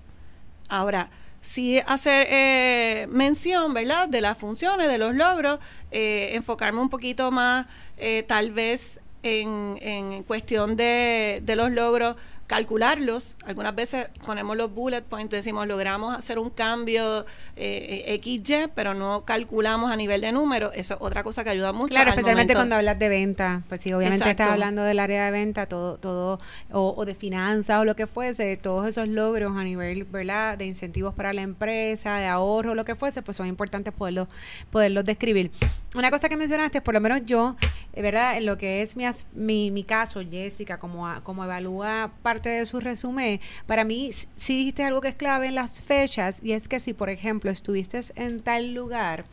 Ahora, 0.69 1.09
sí 1.41 1.79
hacer 1.85 2.27
eh, 2.29 3.07
mención, 3.09 3.73
¿verdad?, 3.73 4.07
de 4.09 4.21
las 4.21 4.37
funciones, 4.37 4.89
de 4.89 4.97
los 4.97 5.15
logros, 5.15 5.59
eh, 5.91 6.31
enfocarme 6.33 6.81
un 6.81 6.89
poquito 6.89 7.31
más, 7.31 7.65
eh, 7.97 8.23
tal 8.27 8.51
vez, 8.51 8.99
en, 9.23 9.77
en 9.81 10.23
cuestión 10.23 10.75
de, 10.75 11.41
de 11.43 11.55
los 11.55 11.71
logros 11.71 12.15
calcularlos. 12.47 13.37
Algunas 13.45 13.75
veces 13.75 14.07
ponemos 14.25 14.55
los 14.55 14.73
bullet 14.73 15.01
points, 15.01 15.31
decimos 15.31 15.67
logramos 15.67 16.17
hacer 16.17 16.39
un 16.39 16.49
cambio 16.49 17.25
eh, 17.57 18.19
XY, 18.23 18.69
pero 18.73 18.93
no 18.93 19.25
calculamos 19.25 19.91
a 19.91 19.95
nivel 19.97 20.21
de 20.21 20.31
número. 20.31 20.71
Eso 20.71 20.95
es 20.95 21.01
otra 21.01 21.23
cosa 21.23 21.43
que 21.43 21.49
ayuda 21.49 21.73
mucho. 21.73 21.91
Claro, 21.91 22.11
especialmente 22.11 22.53
cuando 22.53 22.75
hablas 22.75 22.97
de 22.97 23.09
venta. 23.09 23.63
Pues 23.67 23.81
sí, 23.81 23.91
obviamente 23.91 24.29
estás 24.29 24.49
hablando 24.49 24.83
del 24.83 24.99
área 24.99 25.25
de 25.25 25.31
venta, 25.31 25.65
todo, 25.65 25.97
todo, 25.97 26.39
o, 26.71 27.05
de 27.05 27.15
finanzas 27.15 27.81
o 27.81 27.85
lo 27.85 27.95
que 27.95 28.07
fuese, 28.07 28.55
todos 28.55 28.87
esos 28.87 29.09
logros 29.09 29.55
a 29.57 29.63
nivel, 29.63 30.05
¿verdad? 30.05 30.57
De 30.57 30.65
incentivos 30.65 31.13
para 31.13 31.33
la 31.33 31.41
empresa, 31.41 32.17
de 32.17 32.27
ahorro, 32.27 32.75
lo 32.75 32.85
que 32.85 32.95
fuese, 32.95 33.21
pues 33.21 33.35
son 33.35 33.47
importantes 33.47 33.93
poderlos, 33.93 34.29
poderlos 34.71 35.03
describir. 35.03 35.51
Una 35.95 36.11
cosa 36.11 36.29
que 36.29 36.37
mencionaste, 36.37 36.79
por 36.79 36.93
lo 36.93 37.01
menos 37.01 37.21
yo, 37.25 37.57
eh, 37.93 38.01
¿verdad? 38.01 38.37
En 38.37 38.45
lo 38.45 38.57
que 38.57 38.81
es 38.81 38.95
mi, 38.95 39.05
mi, 39.33 39.71
mi 39.71 39.83
caso, 39.83 40.21
Jessica, 40.21 40.79
como, 40.79 41.07
como 41.23 41.43
evalúa 41.43 42.11
de 42.41 42.65
su 42.65 42.79
resumen, 42.79 43.39
para 43.65 43.83
mí 43.83 44.11
sí 44.11 44.57
dijiste 44.57 44.83
algo 44.83 45.01
que 45.01 45.09
es 45.09 45.15
clave 45.15 45.47
en 45.47 45.55
las 45.55 45.81
fechas 45.81 46.39
y 46.43 46.53
es 46.53 46.67
que 46.67 46.79
si, 46.79 46.93
por 46.93 47.09
ejemplo, 47.09 47.51
estuviste 47.51 47.99
en 48.15 48.41
tal 48.41 48.73
lugar 48.73 49.25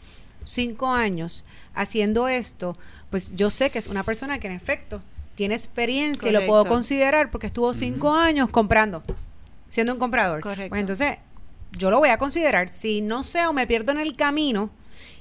cinco 0.42 0.90
años 0.90 1.44
haciendo 1.74 2.28
esto, 2.28 2.76
pues 3.10 3.34
yo 3.34 3.50
sé 3.50 3.70
que 3.70 3.78
es 3.78 3.88
una 3.88 4.02
persona 4.02 4.38
que 4.38 4.46
en 4.46 4.52
efecto 4.52 5.00
tiene 5.34 5.54
experiencia 5.54 6.28
y 6.28 6.32
lo 6.32 6.46
puedo 6.46 6.64
considerar 6.64 7.30
porque 7.30 7.48
estuvo 7.48 7.74
cinco 7.74 8.12
años 8.12 8.48
comprando, 8.50 9.02
siendo 9.68 9.92
un 9.92 9.98
comprador. 9.98 10.40
Correcto. 10.40 10.70
Pues 10.70 10.80
entonces, 10.80 11.18
yo 11.72 11.90
lo 11.90 11.98
voy 11.98 12.10
a 12.10 12.18
considerar. 12.18 12.68
Si 12.68 13.00
no 13.00 13.24
sé 13.24 13.46
o 13.46 13.52
me 13.52 13.66
pierdo 13.66 13.90
en 13.90 13.98
el 13.98 14.14
camino, 14.16 14.70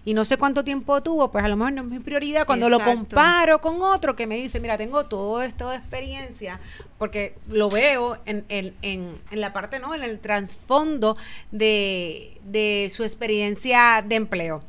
y 0.06 0.14
no 0.14 0.26
sé 0.26 0.38
cuánto 0.38 0.64
tiempo 0.64 1.02
tuvo, 1.02 1.32
pues 1.32 1.46
a 1.46 1.48
lo 1.48 1.56
mejor 1.56 1.74
no 1.74 1.82
es 1.84 1.88
mi 1.88 2.00
prioridad. 2.00 2.46
Cuando 2.46 2.70
lo 2.70 2.80
comparo 2.84 3.62
con 3.62 3.82
otro 3.82 4.16
que 4.16 4.28
me 4.28 4.36
dice, 4.36 4.60
mira, 4.60 4.78
tengo 4.78 5.06
todo 5.06 5.42
esto 5.42 5.70
de 5.70 5.78
experiencia, 5.78 6.60
porque 6.98 7.38
lo 7.48 7.70
veo 7.70 8.18
en, 8.26 8.46
en, 8.50 8.74
en, 8.82 9.22
en 9.32 9.42
la 9.42 9.54
parte, 9.54 9.80
¿no? 9.80 9.96
En 9.96 10.04
el 10.04 10.20
trasfondo 10.20 11.16
de, 11.52 12.40
de 12.44 12.90
su 12.92 13.04
experiencia 13.04 14.04
de 14.06 14.16
empleo. 14.16 14.62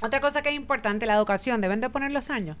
Otra 0.00 0.20
cosa 0.20 0.42
que 0.42 0.50
es 0.50 0.54
importante, 0.54 1.06
la 1.06 1.14
educación, 1.16 1.60
deben 1.60 1.80
de 1.80 1.90
poner 1.90 2.12
los 2.12 2.30
años. 2.30 2.56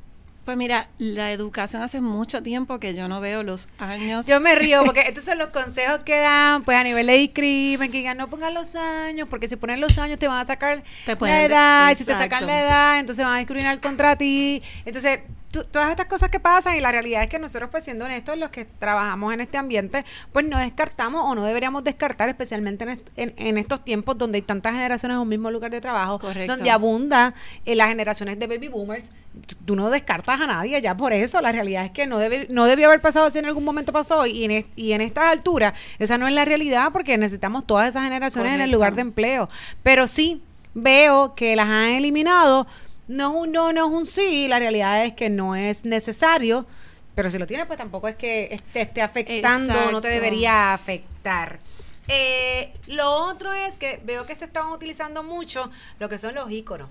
Pues 0.48 0.56
mira, 0.56 0.88
la 0.96 1.30
educación 1.30 1.82
hace 1.82 2.00
mucho 2.00 2.42
tiempo 2.42 2.80
que 2.80 2.94
yo 2.94 3.06
no 3.06 3.20
veo 3.20 3.42
los 3.42 3.68
años. 3.78 4.26
Yo 4.26 4.40
me 4.40 4.54
río 4.54 4.82
porque 4.82 5.00
estos 5.06 5.24
son 5.24 5.36
los 5.36 5.50
consejos 5.50 6.00
que 6.06 6.18
dan, 6.20 6.64
pues 6.64 6.78
a 6.78 6.84
nivel 6.84 7.06
de 7.06 7.18
discrimen, 7.18 7.90
que 7.90 7.98
digan 7.98 8.16
no 8.16 8.30
pongan 8.30 8.54
los 8.54 8.74
años, 8.74 9.28
porque 9.28 9.46
si 9.46 9.56
ponen 9.56 9.78
los 9.78 9.98
años 9.98 10.18
te 10.18 10.26
van 10.26 10.40
a 10.40 10.46
sacar 10.46 10.82
la 11.20 11.44
edad, 11.44 11.90
y 11.90 11.96
si 11.96 12.06
te 12.06 12.12
sacan 12.12 12.46
la 12.46 12.62
edad, 12.62 12.98
entonces 12.98 13.26
van 13.26 13.34
a 13.34 13.38
discriminar 13.40 13.78
contra 13.82 14.16
ti. 14.16 14.62
Entonces, 14.86 15.20
todas 15.50 15.90
estas 15.90 16.06
cosas 16.06 16.28
que 16.28 16.40
pasan 16.40 16.76
y 16.76 16.80
la 16.80 16.92
realidad 16.92 17.22
es 17.22 17.28
que 17.28 17.38
nosotros, 17.38 17.70
pues 17.70 17.84
siendo 17.84 18.04
honestos, 18.04 18.36
los 18.38 18.50
que 18.50 18.64
trabajamos 18.64 19.32
en 19.32 19.40
este 19.40 19.56
ambiente, 19.56 20.04
pues 20.32 20.46
no 20.46 20.58
descartamos 20.58 21.24
o 21.24 21.34
no 21.34 21.44
deberíamos 21.44 21.84
descartar, 21.84 22.28
especialmente 22.28 22.98
en, 23.16 23.58
estos 23.58 23.84
tiempos 23.84 24.18
donde 24.18 24.36
hay 24.36 24.42
tantas 24.42 24.74
generaciones 24.74 25.14
en 25.14 25.20
un 25.20 25.28
mismo 25.28 25.50
lugar 25.50 25.70
de 25.70 25.80
trabajo, 25.80 26.20
donde 26.46 26.70
abunda 26.70 27.34
en 27.64 27.72
eh, 27.72 27.76
las 27.76 27.88
generaciones 27.88 28.38
de 28.38 28.46
baby 28.46 28.68
boomers, 28.68 29.12
tú 29.64 29.76
no 29.76 29.90
descartas 29.90 30.40
a 30.40 30.46
nadie 30.46 30.80
ya 30.80 30.96
por 30.96 31.12
eso, 31.12 31.40
la 31.40 31.52
realidad 31.52 31.84
es 31.84 31.90
que 31.90 32.06
no, 32.06 32.18
debe, 32.18 32.46
no 32.50 32.66
debió 32.66 32.86
haber 32.88 33.00
pasado 33.00 33.30
si 33.30 33.38
en 33.38 33.46
algún 33.46 33.64
momento 33.64 33.92
pasó 33.92 34.26
y 34.26 34.44
en, 34.44 34.66
y 34.76 34.92
en 34.92 35.00
estas 35.00 35.30
alturas 35.30 35.74
esa 35.98 36.18
no 36.18 36.26
es 36.26 36.34
la 36.34 36.44
realidad 36.44 36.90
porque 36.92 37.16
necesitamos 37.16 37.66
todas 37.66 37.88
esas 37.88 38.04
generaciones 38.04 38.54
en 38.54 38.60
el 38.60 38.70
lugar 38.70 38.94
de 38.94 39.02
empleo, 39.02 39.48
pero 39.82 40.06
sí 40.06 40.42
veo 40.74 41.34
que 41.34 41.56
las 41.56 41.66
han 41.66 41.90
eliminado 41.90 42.66
no 43.08 43.30
es 43.30 43.42
un 43.42 43.52
no, 43.52 43.72
no 43.72 43.86
es 43.86 43.92
un 43.92 44.06
sí, 44.06 44.48
la 44.48 44.58
realidad 44.58 45.04
es 45.04 45.14
que 45.14 45.30
no 45.30 45.56
es 45.56 45.84
necesario, 45.84 46.66
pero 47.14 47.30
si 47.30 47.38
lo 47.38 47.46
tienes, 47.46 47.66
pues 47.66 47.78
tampoco 47.78 48.06
es 48.06 48.16
que 48.16 48.60
te 48.72 48.82
esté 48.82 49.02
afectando, 49.02 49.90
no 49.90 50.00
te 50.00 50.08
debería 50.08 50.72
afectar. 50.72 51.58
Eh, 52.06 52.72
lo 52.86 53.10
otro 53.10 53.52
es 53.52 53.76
que 53.76 54.00
veo 54.04 54.24
que 54.24 54.34
se 54.34 54.44
estaban 54.44 54.72
utilizando 54.72 55.22
mucho 55.22 55.70
lo 55.98 56.08
que 56.08 56.18
son 56.18 56.34
los 56.34 56.50
iconos. 56.50 56.88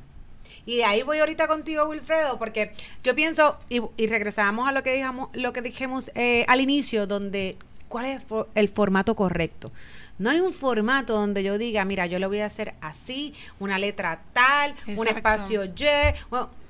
Y 0.66 0.78
de 0.78 0.84
ahí 0.84 1.02
voy 1.02 1.20
ahorita 1.20 1.48
contigo, 1.48 1.86
Wilfredo, 1.86 2.38
porque 2.38 2.74
yo 3.04 3.16
pienso, 3.16 3.58
y, 3.70 3.82
y 3.96 4.08
regresamos 4.08 4.68
a 4.68 4.74
lo 4.74 4.84
que 4.84 4.94
dijimos, 4.94 5.30
lo 5.34 5.54
que 5.54 5.62
dijimos 5.62 6.12
eh, 6.14 6.44
al 6.50 6.60
inicio, 6.60 7.08
donde, 7.08 7.56
¿cuál 7.88 8.06
es 8.06 8.22
el 8.54 8.68
formato 8.68 9.16
correcto? 9.16 9.72
No 10.20 10.30
hay 10.30 10.40
un 10.40 10.54
formato 10.54 11.14
donde 11.14 11.44
yo 11.44 11.58
diga, 11.58 11.86
mira, 11.86 12.06
yo 12.08 12.20
lo 12.20 12.28
voy 12.28 12.40
a 12.40 12.48
hacer 12.48 12.74
así, 12.82 13.34
una 13.60 13.78
letra 13.78 14.22
tal, 14.34 14.74
un 14.88 15.08
espacio 15.08 15.66
Y, 15.66 16.16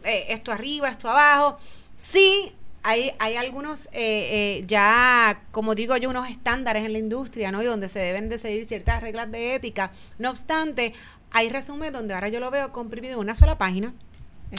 eh, 0.03 0.25
esto 0.29 0.51
arriba, 0.51 0.89
esto 0.89 1.09
abajo. 1.09 1.57
Sí, 1.97 2.51
hay, 2.83 3.11
hay 3.19 3.35
algunos 3.35 3.87
eh, 3.87 3.91
eh, 3.93 4.63
ya, 4.67 5.41
como 5.51 5.75
digo 5.75 5.97
yo, 5.97 6.09
unos 6.09 6.29
estándares 6.29 6.85
en 6.85 6.93
la 6.93 6.99
industria, 6.99 7.51
¿no? 7.51 7.61
Y 7.61 7.65
donde 7.65 7.89
se 7.89 7.99
deben 7.99 8.29
de 8.29 8.39
seguir 8.39 8.65
ciertas 8.65 9.01
reglas 9.01 9.31
de 9.31 9.55
ética. 9.55 9.91
No 10.19 10.29
obstante, 10.29 10.93
hay 11.31 11.49
resúmenes 11.49 11.93
donde 11.93 12.13
ahora 12.13 12.29
yo 12.29 12.39
lo 12.39 12.51
veo 12.51 12.71
comprimido 12.71 13.15
en 13.15 13.19
una 13.19 13.35
sola 13.35 13.57
página. 13.57 13.93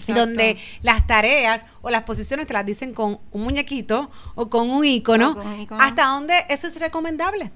donde 0.08 0.58
las 0.82 1.06
tareas 1.06 1.62
o 1.80 1.88
las 1.88 2.02
posiciones 2.02 2.46
te 2.46 2.52
las 2.52 2.66
dicen 2.66 2.92
con 2.92 3.20
un 3.32 3.42
muñequito 3.42 4.10
o 4.34 4.50
con 4.50 4.68
un 4.68 4.84
icono, 4.84 5.34
hasta 5.78 6.08
donde 6.08 6.34
eso 6.50 6.68
es 6.68 6.78
recomendable. 6.78 7.50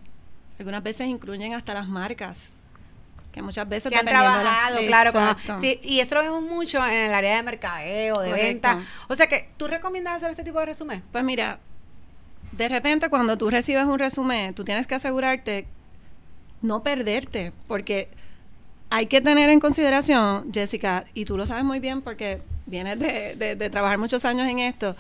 Algunas 0.62 0.85
veces 0.85 1.09
incluyen 1.09 1.55
hasta 1.55 1.75
las 1.75 1.88
marcas 1.88 2.55
que 3.33 3.42
muchas 3.42 3.68
veces 3.68 3.90
que 3.90 3.98
han 3.98 4.07
trabajado, 4.07 4.79
claro, 4.87 5.37
sí, 5.59 5.81
y 5.83 5.98
eso 5.98 6.14
lo 6.14 6.20
vemos 6.20 6.42
mucho 6.42 6.79
en 6.87 7.09
el 7.09 7.12
área 7.12 7.35
de 7.35 7.42
mercadeo, 7.42 8.20
de 8.20 8.33
venta. 8.33 8.79
O 9.09 9.16
sea 9.16 9.27
que, 9.27 9.48
¿tú 9.57 9.66
recomiendas 9.66 10.18
hacer 10.18 10.31
este 10.31 10.44
tipo 10.44 10.61
de 10.61 10.66
resumen? 10.66 11.03
Pues 11.11 11.25
mira, 11.25 11.59
de 12.53 12.68
repente 12.68 13.09
cuando 13.09 13.37
tú 13.37 13.51
recibes 13.51 13.87
un 13.87 13.98
resumen, 13.98 14.55
tú 14.55 14.64
tienes 14.64 14.87
que 14.87 14.94
asegurarte 14.94 15.66
no 16.61 16.85
perderte, 16.85 17.53
porque 17.66 18.09
hay 18.88 19.07
que 19.07 19.20
tener 19.20 19.51
en 19.51 19.59
consideración, 19.59 20.53
Jessica, 20.53 21.07
y 21.12 21.25
tú 21.25 21.37
lo 21.37 21.44
sabes 21.44 21.64
muy 21.64 21.81
bien 21.81 22.03
porque 22.03 22.40
vienes 22.66 23.01
de, 23.01 23.57
de 23.57 23.68
trabajar 23.68 23.98
muchos 23.98 24.25
años 24.25 24.48
en 24.48 24.61
esto, 24.61 24.94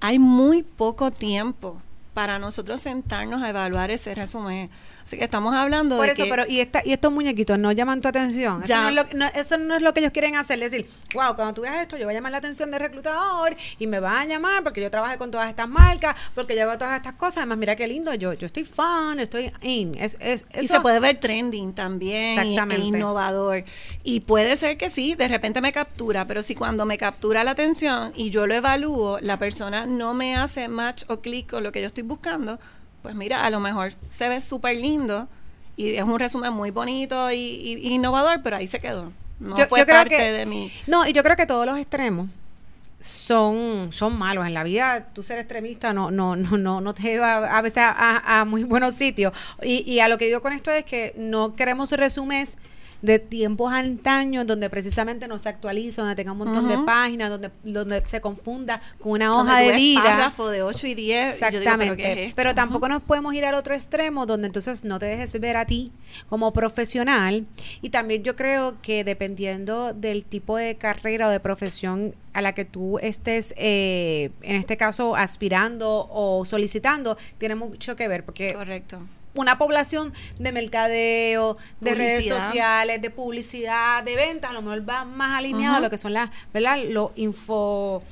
hay 0.00 0.18
muy 0.18 0.62
poco 0.62 1.10
tiempo 1.10 1.82
para 2.14 2.38
nosotros 2.38 2.80
sentarnos 2.80 3.42
a 3.42 3.48
evaluar 3.48 3.90
ese 3.90 4.14
resumen. 4.14 4.70
Así 5.04 5.16
que 5.16 5.24
estamos 5.24 5.54
hablando 5.54 5.96
Por 5.96 6.06
de 6.06 6.12
eso, 6.12 6.24
pero 6.28 6.44
¿y, 6.46 6.60
esta, 6.60 6.82
y 6.84 6.92
estos 6.92 7.12
muñequitos 7.12 7.58
no 7.58 7.72
llaman 7.72 8.00
tu 8.00 8.08
atención? 8.08 8.62
Eso, 8.62 8.76
no 8.76 8.88
es 8.88 8.94
lo, 8.94 9.26
eso 9.34 9.58
no 9.58 9.76
es 9.76 9.82
lo 9.82 9.94
que 9.94 10.00
ellos 10.00 10.12
quieren 10.12 10.36
hacer. 10.36 10.58
decir, 10.58 10.86
wow, 11.14 11.34
cuando 11.34 11.54
tú 11.54 11.62
veas 11.62 11.80
esto, 11.80 11.96
yo 11.96 12.04
voy 12.04 12.14
a 12.14 12.18
llamar 12.18 12.32
la 12.32 12.38
atención 12.38 12.70
del 12.70 12.80
reclutador 12.80 13.56
y 13.78 13.86
me 13.86 14.00
van 14.00 14.16
a 14.16 14.24
llamar 14.26 14.62
porque 14.62 14.80
yo 14.80 14.90
trabajé 14.90 15.18
con 15.18 15.30
todas 15.30 15.48
estas 15.48 15.68
marcas, 15.68 16.16
porque 16.34 16.56
yo 16.56 16.62
hago 16.62 16.78
todas 16.78 16.96
estas 16.96 17.14
cosas. 17.14 17.38
Además, 17.38 17.58
mira 17.58 17.76
qué 17.76 17.86
lindo, 17.86 18.12
yo 18.14 18.32
yo 18.34 18.46
estoy 18.46 18.64
fan, 18.64 19.20
estoy 19.20 19.52
in. 19.62 19.94
Es, 19.94 20.16
es, 20.20 20.44
y 20.60 20.66
se 20.66 20.80
puede 20.80 21.00
ver 21.00 21.18
trending 21.18 21.72
también, 21.72 22.38
Exactamente. 22.38 22.86
innovador. 22.86 23.64
Y 24.02 24.20
puede 24.20 24.56
ser 24.56 24.76
que 24.76 24.90
sí, 24.90 25.14
de 25.14 25.28
repente 25.28 25.60
me 25.60 25.72
captura, 25.72 26.26
pero 26.26 26.42
si 26.42 26.54
cuando 26.54 26.86
me 26.86 26.98
captura 26.98 27.44
la 27.44 27.52
atención 27.52 28.12
y 28.16 28.30
yo 28.30 28.46
lo 28.46 28.54
evalúo, 28.54 29.18
la 29.20 29.38
persona 29.38 29.86
no 29.86 30.14
me 30.14 30.36
hace 30.36 30.68
match 30.68 31.04
o 31.08 31.20
clic 31.20 31.50
con 31.50 31.62
lo 31.62 31.72
que 31.72 31.80
yo 31.80 31.86
estoy 31.86 32.02
buscando, 32.02 32.58
pues 33.02 33.14
mira, 33.14 33.44
a 33.44 33.50
lo 33.50 33.60
mejor 33.60 33.92
se 34.10 34.28
ve 34.28 34.40
súper 34.40 34.76
lindo 34.76 35.28
y 35.76 35.96
es 35.96 36.04
un 36.04 36.18
resumen 36.18 36.52
muy 36.52 36.70
bonito 36.70 37.30
y, 37.32 37.78
innovador, 37.82 38.40
pero 38.42 38.56
ahí 38.56 38.66
se 38.66 38.80
quedó. 38.80 39.12
No 39.40 39.56
fue 39.68 39.84
parte 39.84 40.14
de 40.14 40.46
mí. 40.46 40.72
No, 40.86 41.06
y 41.06 41.12
yo 41.12 41.22
creo 41.22 41.36
que 41.36 41.46
todos 41.46 41.66
los 41.66 41.78
extremos 41.78 42.28
son, 43.00 43.92
son 43.92 44.16
malos 44.16 44.46
en 44.46 44.54
la 44.54 44.62
vida. 44.62 45.08
Tú 45.12 45.22
ser 45.22 45.38
extremista 45.38 45.92
no, 45.92 46.10
no, 46.10 46.36
no, 46.36 46.56
no, 46.56 46.80
no 46.80 46.94
te 46.94 47.02
lleva 47.02 47.56
a 47.56 47.60
veces 47.60 47.82
a, 47.84 48.40
a 48.40 48.44
muy 48.44 48.62
buenos 48.64 48.94
sitios. 48.94 49.32
Y, 49.62 49.82
y, 49.90 50.00
a 50.00 50.08
lo 50.08 50.18
que 50.18 50.26
digo 50.26 50.40
con 50.40 50.52
esto 50.52 50.70
es 50.70 50.84
que 50.84 51.12
no 51.16 51.56
queremos 51.56 51.90
resúmenes 51.90 52.56
de 53.02 53.18
tiempos 53.18 53.72
antaños 53.72 54.46
donde 54.46 54.70
precisamente 54.70 55.26
no 55.26 55.38
se 55.38 55.48
actualiza, 55.48 56.02
donde 56.02 56.14
tenga 56.14 56.32
un 56.32 56.38
montón 56.38 56.68
de 56.68 56.78
páginas, 56.86 57.30
donde, 57.30 57.50
donde 57.64 58.06
se 58.06 58.20
confunda 58.20 58.80
con 59.00 59.12
una 59.12 59.36
hoja 59.36 59.58
de 59.58 59.72
vida. 59.72 60.02
párrafo 60.02 60.48
de 60.48 60.62
8 60.62 60.86
y 60.86 60.94
10. 60.94 61.42
Exactamente. 61.42 62.32
¿pero, 62.36 62.54
tampoco 62.54 62.88
nos 62.88 63.02
podemos 63.02 63.34
ir 63.34 63.44
al 63.44 63.54
otro 63.54 63.74
extremo 63.74 64.24
donde 64.24 64.46
entonces 64.46 64.84
no 64.84 64.98
te 64.98 65.06
dejes 65.06 65.38
ver 65.40 65.56
a 65.56 65.64
ti 65.64 65.92
como 66.28 66.52
profesional. 66.52 67.46
Y 67.80 67.90
también 67.90 68.22
yo 68.22 68.36
creo 68.36 68.80
que 68.80 69.02
dependiendo 69.02 69.92
del 69.92 70.24
tipo 70.24 70.56
de 70.56 70.76
carrera 70.76 71.26
o 71.26 71.30
de 71.30 71.40
profesión 71.40 72.14
a 72.32 72.40
la 72.40 72.54
que 72.54 72.64
tú 72.64 72.98
estés, 73.00 73.52
eh, 73.56 74.30
en 74.42 74.56
este 74.56 74.76
caso, 74.76 75.16
aspirando 75.16 76.08
o 76.10 76.44
solicitando, 76.44 77.18
tiene 77.38 77.56
mucho 77.56 77.96
que 77.96 78.06
ver. 78.06 78.24
Porque 78.24 78.54
Correcto 78.54 79.00
una 79.34 79.58
población 79.58 80.12
de 80.38 80.52
mercadeo, 80.52 81.56
de 81.80 81.94
redes 81.94 82.28
sociales, 82.28 83.00
de 83.00 83.10
publicidad, 83.10 84.02
de 84.02 84.16
ventas, 84.16 84.50
a 84.50 84.54
lo 84.54 84.62
mejor 84.62 84.88
va 84.88 85.04
más 85.04 85.38
alineado 85.38 85.76
a 85.76 85.80
lo 85.80 85.90
que 85.90 85.98
son 85.98 86.12
las, 86.12 86.30
¿verdad? 86.52 86.78
Los 86.88 87.10
info 87.16 88.02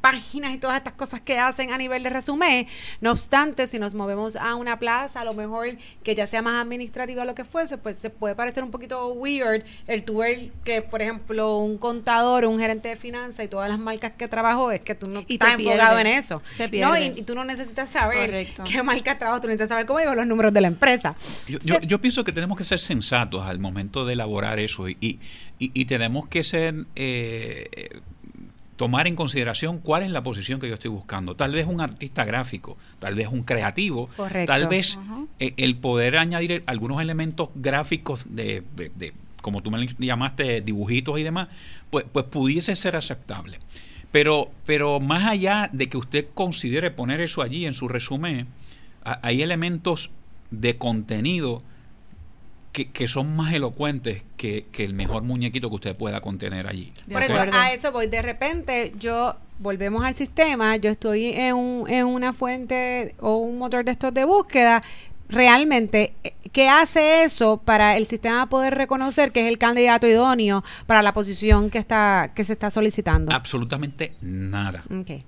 páginas 0.00 0.54
y 0.54 0.58
todas 0.58 0.76
estas 0.76 0.94
cosas 0.94 1.20
que 1.20 1.38
hacen 1.38 1.72
a 1.72 1.78
nivel 1.78 2.02
de 2.02 2.10
resumen. 2.10 2.66
No 3.00 3.10
obstante, 3.12 3.66
si 3.66 3.78
nos 3.78 3.94
movemos 3.94 4.36
a 4.36 4.54
una 4.54 4.78
plaza, 4.78 5.20
a 5.20 5.24
lo 5.24 5.34
mejor 5.34 5.66
que 6.04 6.14
ya 6.14 6.26
sea 6.26 6.40
más 6.42 6.62
administrativa 6.62 7.22
o 7.22 7.24
lo 7.24 7.34
que 7.34 7.44
fuese, 7.44 7.78
pues 7.78 7.98
se 7.98 8.10
puede 8.10 8.34
parecer 8.34 8.62
un 8.62 8.70
poquito 8.70 9.08
weird 9.12 9.64
el 9.86 10.04
tu 10.04 10.18
ver 10.18 10.50
que, 10.64 10.82
por 10.82 11.02
ejemplo, 11.02 11.58
un 11.58 11.78
contador, 11.78 12.44
un 12.44 12.58
gerente 12.58 12.88
de 12.90 12.96
finanzas 12.96 13.44
y 13.44 13.48
todas 13.48 13.68
las 13.68 13.78
marcas 13.78 14.12
que 14.16 14.28
trabajó, 14.28 14.70
es 14.70 14.80
que 14.80 14.94
tú 14.94 15.08
no 15.08 15.24
Y 15.26 15.34
estás 15.34 15.56
te 15.56 15.62
enfocado 15.62 15.96
pierde. 15.96 16.10
en 16.12 16.18
eso. 16.18 16.42
Se 16.52 16.64
¿no? 16.64 16.70
pierde. 16.70 17.06
Y, 17.16 17.20
y 17.20 17.22
tú 17.24 17.34
no 17.34 17.44
necesitas 17.44 17.90
saber 17.90 18.26
Correcto. 18.26 18.64
qué 18.64 18.82
marca 18.82 19.18
trabajo, 19.18 19.40
tú 19.40 19.48
necesitas 19.48 19.70
saber 19.70 19.86
cómo 19.86 19.98
llevan 19.98 20.16
los 20.16 20.26
números 20.26 20.52
de 20.52 20.60
la 20.60 20.68
empresa. 20.68 21.14
Yo, 21.48 21.58
yo- 21.62 21.80
yo 21.80 22.00
pienso 22.00 22.22
que 22.24 22.32
tenemos 22.32 22.56
que 22.56 22.64
ser 22.64 22.78
sensatos 22.78 23.44
al 23.44 23.58
momento 23.58 24.06
de 24.06 24.12
elaborar 24.12 24.58
eso 24.58 24.88
y, 24.88 24.96
y- 25.00 25.18
y 25.58 25.84
tenemos 25.86 26.28
que 26.28 26.44
ser 26.44 26.74
eh, 26.94 28.00
tomar 28.78 29.06
en 29.08 29.16
consideración 29.16 29.78
cuál 29.80 30.04
es 30.04 30.10
la 30.10 30.22
posición 30.22 30.60
que 30.60 30.68
yo 30.68 30.74
estoy 30.74 30.90
buscando. 30.90 31.34
Tal 31.34 31.52
vez 31.52 31.66
un 31.66 31.80
artista 31.80 32.24
gráfico, 32.24 32.78
tal 33.00 33.14
vez 33.16 33.26
un 33.28 33.42
creativo, 33.42 34.08
Correcto. 34.16 34.50
tal 34.52 34.68
vez 34.68 34.98
eh, 35.40 35.52
el 35.58 35.76
poder 35.76 36.16
añadir 36.16 36.62
algunos 36.66 37.02
elementos 37.02 37.50
gráficos 37.56 38.24
de, 38.34 38.62
de- 38.76 38.90
de- 38.94 39.12
como 39.42 39.62
tú 39.62 39.70
me 39.72 39.86
llamaste, 39.98 40.60
dibujitos 40.60 41.18
y 41.18 41.24
demás, 41.24 41.48
pues, 41.90 42.04
pues 42.10 42.26
pudiese 42.26 42.74
ser 42.76 42.94
aceptable. 42.96 43.58
Pero, 44.12 44.50
pero 44.64 45.00
más 45.00 45.26
allá 45.26 45.68
de 45.72 45.88
que 45.88 45.96
usted 45.96 46.26
considere 46.32 46.90
poner 46.92 47.20
eso 47.20 47.42
allí 47.42 47.66
en 47.66 47.74
su 47.74 47.88
resumen, 47.88 48.46
hay 49.04 49.42
elementos 49.42 50.10
de 50.50 50.76
contenido 50.78 51.62
que, 52.84 52.90
que 52.92 53.08
son 53.08 53.34
más 53.34 53.52
elocuentes 53.52 54.22
que, 54.36 54.66
que 54.70 54.84
el 54.84 54.94
mejor 54.94 55.24
muñequito 55.24 55.68
que 55.68 55.74
usted 55.74 55.96
pueda 55.96 56.20
contener 56.20 56.68
allí. 56.68 56.92
Por 57.10 57.22
eso 57.24 57.32
a 57.56 57.72
eso 57.72 57.90
voy. 57.90 58.06
De 58.06 58.22
repente, 58.22 58.92
yo 58.98 59.34
volvemos 59.58 60.04
al 60.04 60.14
sistema, 60.14 60.76
yo 60.76 60.90
estoy 60.90 61.26
en, 61.26 61.54
un- 61.56 61.90
en 61.90 62.06
una 62.06 62.32
fuente 62.32 63.14
o 63.20 63.38
un 63.38 63.58
motor 63.58 63.84
de 63.84 63.90
estos 63.92 64.14
de 64.14 64.24
búsqueda. 64.24 64.82
Realmente, 65.28 66.14
eh, 66.24 66.32
¿qué 66.52 66.68
hace 66.68 67.24
eso 67.24 67.58
para 67.62 67.96
el 67.96 68.06
sistema 68.06 68.48
poder 68.48 68.74
reconocer 68.74 69.30
que 69.32 69.40
es 69.42 69.48
el 69.48 69.58
candidato 69.58 70.06
idóneo 70.06 70.62
para 70.86 71.02
la 71.02 71.12
posición 71.12 71.68
que 71.70 71.78
está 71.78 72.30
que 72.34 72.44
se 72.44 72.52
está 72.52 72.70
solicitando? 72.70 73.32
Absolutamente 73.32 74.14
nada. 74.22 74.84
Ok. 74.90 75.22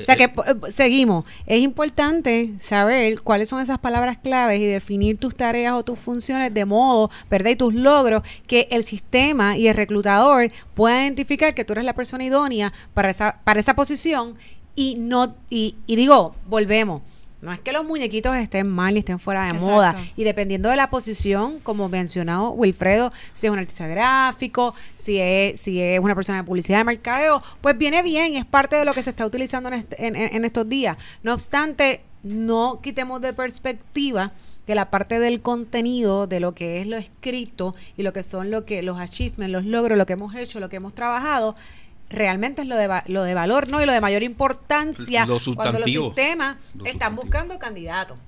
O 0.00 0.04
sea 0.04 0.14
Eh, 0.14 0.18
que 0.18 0.28
po- 0.28 0.44
eh, 0.44 0.54
seguimos. 0.70 1.24
Es 1.46 1.60
importante 1.60 2.52
saber 2.58 3.20
cuáles 3.22 3.48
son 3.48 3.60
esas 3.60 3.78
palabras 3.78 4.18
claves 4.18 4.60
y 4.60 4.64
definir 4.66 5.18
tus 5.18 5.34
tareas 5.34 5.74
o 5.74 5.84
tus 5.84 5.98
funciones 5.98 6.52
de 6.52 6.64
modo, 6.64 7.10
¿verdad? 7.30 7.50
Y 7.50 7.56
tus 7.56 7.74
logros, 7.74 8.22
que 8.46 8.66
el 8.70 8.84
sistema 8.84 9.56
y 9.56 9.68
el 9.68 9.74
reclutador 9.74 10.50
puedan 10.74 11.04
identificar 11.04 11.54
que 11.54 11.64
tú 11.64 11.72
eres 11.74 11.84
la 11.84 11.94
persona 11.94 12.24
idónea 12.24 12.72
para 12.92 13.10
esa, 13.10 13.40
para 13.44 13.60
esa 13.60 13.74
posición 13.76 14.34
y 14.76 14.96
no, 14.96 15.34
y, 15.50 15.76
y 15.86 15.96
digo, 15.96 16.34
volvemos. 16.48 17.02
No 17.44 17.52
es 17.52 17.60
que 17.60 17.72
los 17.72 17.84
muñequitos 17.84 18.34
estén 18.36 18.68
mal 18.68 18.94
ni 18.94 19.00
estén 19.00 19.18
fuera 19.20 19.42
de 19.42 19.48
Exacto. 19.50 19.66
moda. 19.70 19.96
Y 20.16 20.24
dependiendo 20.24 20.68
de 20.70 20.76
la 20.76 20.90
posición, 20.90 21.60
como 21.60 21.88
mencionado 21.88 22.50
Wilfredo, 22.50 23.12
si 23.34 23.46
es 23.46 23.52
un 23.52 23.58
artista 23.58 23.86
gráfico, 23.86 24.74
si 24.94 25.18
es, 25.20 25.60
si 25.60 25.80
es 25.80 26.00
una 26.00 26.14
persona 26.14 26.38
de 26.38 26.44
publicidad 26.44 26.78
de 26.78 26.84
mercadeo, 26.84 27.42
pues 27.60 27.76
viene 27.78 28.02
bien 28.02 28.32
y 28.32 28.36
es 28.38 28.44
parte 28.46 28.76
de 28.76 28.84
lo 28.84 28.92
que 28.94 29.02
se 29.02 29.10
está 29.10 29.26
utilizando 29.26 29.68
en, 29.68 29.74
este- 29.74 30.06
en- 30.06 30.16
en 30.16 30.44
estos 30.44 30.68
días. 30.68 30.96
No 31.22 31.34
obstante, 31.34 32.00
no 32.22 32.80
quitemos 32.82 33.20
de 33.20 33.32
perspectiva 33.34 34.32
que 34.66 34.74
la 34.74 34.90
parte 34.90 35.18
del 35.18 35.42
contenido, 35.42 36.26
de 36.26 36.40
lo 36.40 36.54
que 36.54 36.80
es 36.80 36.86
lo 36.86 36.96
escrito 36.96 37.74
y 37.98 38.02
lo 38.02 38.14
que 38.14 38.22
son 38.22 38.50
lo 38.50 38.64
que 38.64 38.82
los 38.82 38.98
achievements, 38.98 39.52
los 39.52 39.66
logros, 39.66 39.98
lo 39.98 40.06
que 40.06 40.14
hemos 40.14 40.34
hecho, 40.34 40.58
lo 40.60 40.70
que 40.70 40.76
hemos 40.76 40.94
trabajado, 40.94 41.54
realmente 42.10 42.62
es 42.62 42.68
lo 42.68 42.76
de, 42.76 42.86
va- 42.86 43.04
lo 43.06 43.22
de 43.24 43.34
valor, 43.34 43.68
¿no? 43.68 43.82
Y 43.82 43.86
lo 43.86 43.92
de 43.92 44.00
mayor 44.00 44.22
importancia 44.22 45.26
Lo 45.26 45.38
cuando 45.54 45.78
los 45.80 45.90
sistemas 45.90 46.56
Lo 46.74 46.84
están 46.86 47.16
buscando 47.16 47.58
candidatos. 47.58 48.18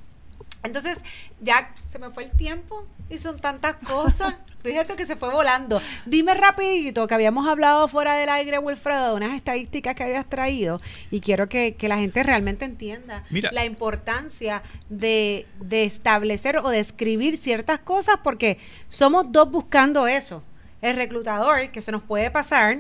Entonces, 0.62 1.05
ya 1.41 1.73
se 1.87 1.99
me 2.01 2.11
fue 2.11 2.25
el 2.25 2.31
tiempo 2.33 2.85
y 3.09 3.19
son 3.19 3.39
tantas 3.39 3.77
cosas. 3.77 4.35
Fíjate 4.65 4.97
que 4.97 5.07
se 5.07 5.15
fue 5.15 5.31
volando. 5.33 5.81
Dime 6.07 6.35
rapidito 6.35 7.07
que 7.07 7.15
habíamos 7.15 7.47
hablado 7.47 7.87
fuera 7.87 8.15
del 8.15 8.29
aire, 8.29 8.59
Wilfredo, 8.59 9.11
de 9.11 9.15
unas 9.15 9.37
estadísticas 9.37 9.95
que 9.95 10.03
habías 10.03 10.27
traído 10.27 10.81
y 11.12 11.21
quiero 11.21 11.49
que, 11.49 11.77
que 11.77 11.87
la 11.87 11.99
gente 11.99 12.25
realmente 12.25 12.65
entienda 12.65 13.23
Mira. 13.31 13.51
la 13.53 13.65
importancia 13.65 14.65
de, 14.89 15.47
de 15.61 15.85
establecer 15.85 16.57
o 16.59 16.69
de 16.71 16.81
escribir 16.81 17.39
ciertas 17.39 17.79
cosas 17.79 18.17
porque 18.25 18.59
somos 18.89 19.31
dos 19.31 19.49
buscando 19.53 20.09
eso. 20.09 20.43
El 20.83 20.97
reclutador, 20.97 21.71
que 21.71 21.81
se 21.81 21.93
nos 21.93 22.03
puede 22.03 22.33
pasar, 22.33 22.79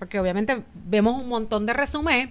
porque 0.00 0.18
obviamente 0.18 0.62
vemos 0.86 1.22
un 1.22 1.28
montón 1.28 1.66
de 1.66 1.72
resumen, 1.74 2.30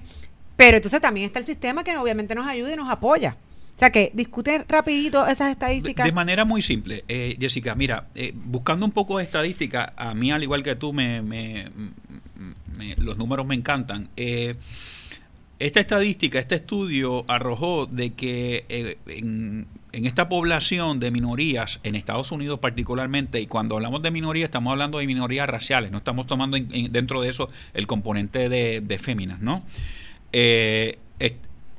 pero 0.58 0.76
entonces 0.78 1.00
también 1.00 1.28
está 1.28 1.40
el 1.40 1.46
sistema 1.46 1.84
que 1.86 1.96
obviamente 1.96 2.36
nos 2.36 2.46
ayuda 2.48 2.74
y 2.74 2.76
nos 2.76 2.90
apoya. 2.90 3.38
O 3.76 3.80
sea 3.80 3.92
que 3.92 4.12
discute 4.14 4.66
rapidito 4.68 5.26
esas 5.26 5.52
estadísticas. 5.52 6.06
de 6.06 6.12
manera 6.12 6.44
muy 6.44 6.62
simple, 6.62 7.06
eh, 7.08 7.38
Jessica, 7.40 7.76
mira, 7.76 8.08
eh, 8.16 8.34
buscando 8.36 8.86
un 8.86 8.92
poco 8.92 9.20
de 9.20 9.24
estadística, 9.24 9.94
a 9.96 10.14
mí 10.14 10.32
al 10.34 10.44
igual 10.44 10.64
que 10.64 10.76
tú, 10.76 10.92
me, 10.92 11.22
me- 11.22 11.70
me- 12.76 12.96
los 12.98 13.18
números 13.18 13.46
me 13.46 13.56
encantan. 13.56 14.10
Eh, 14.18 14.56
esta 15.60 15.80
estadística, 15.82 16.40
este 16.40 16.56
estudio 16.56 17.26
arrojó 17.28 17.86
de 17.86 18.12
que 18.14 18.66
eh, 18.70 18.98
en, 19.08 19.68
esta 19.92 20.30
población 20.30 21.00
de 21.00 21.12
minorías, 21.12 21.80
en 21.84 21.96
Estados 21.96 22.32
Unidos 22.32 22.60
particularmente, 22.60 23.42
y 23.42 23.48
cuando 23.48 23.76
hablamos 23.76 24.02
de 24.02 24.12
minorías 24.12 24.48
estamos 24.48 24.72
hablando 24.72 25.00
de 25.00 25.08
minorías 25.08 25.50
raciales, 25.50 25.92
no 25.92 25.98
estamos 25.98 26.28
tomando 26.28 26.56
en- 26.58 26.92
dentro 26.94 27.22
de 27.22 27.30
eso 27.30 27.48
el 27.74 27.88
componente 27.88 28.48
de, 28.50 28.82
de 28.82 28.98
féminas, 29.00 29.40
¿no? 29.42 29.64
Eh, 30.32 30.98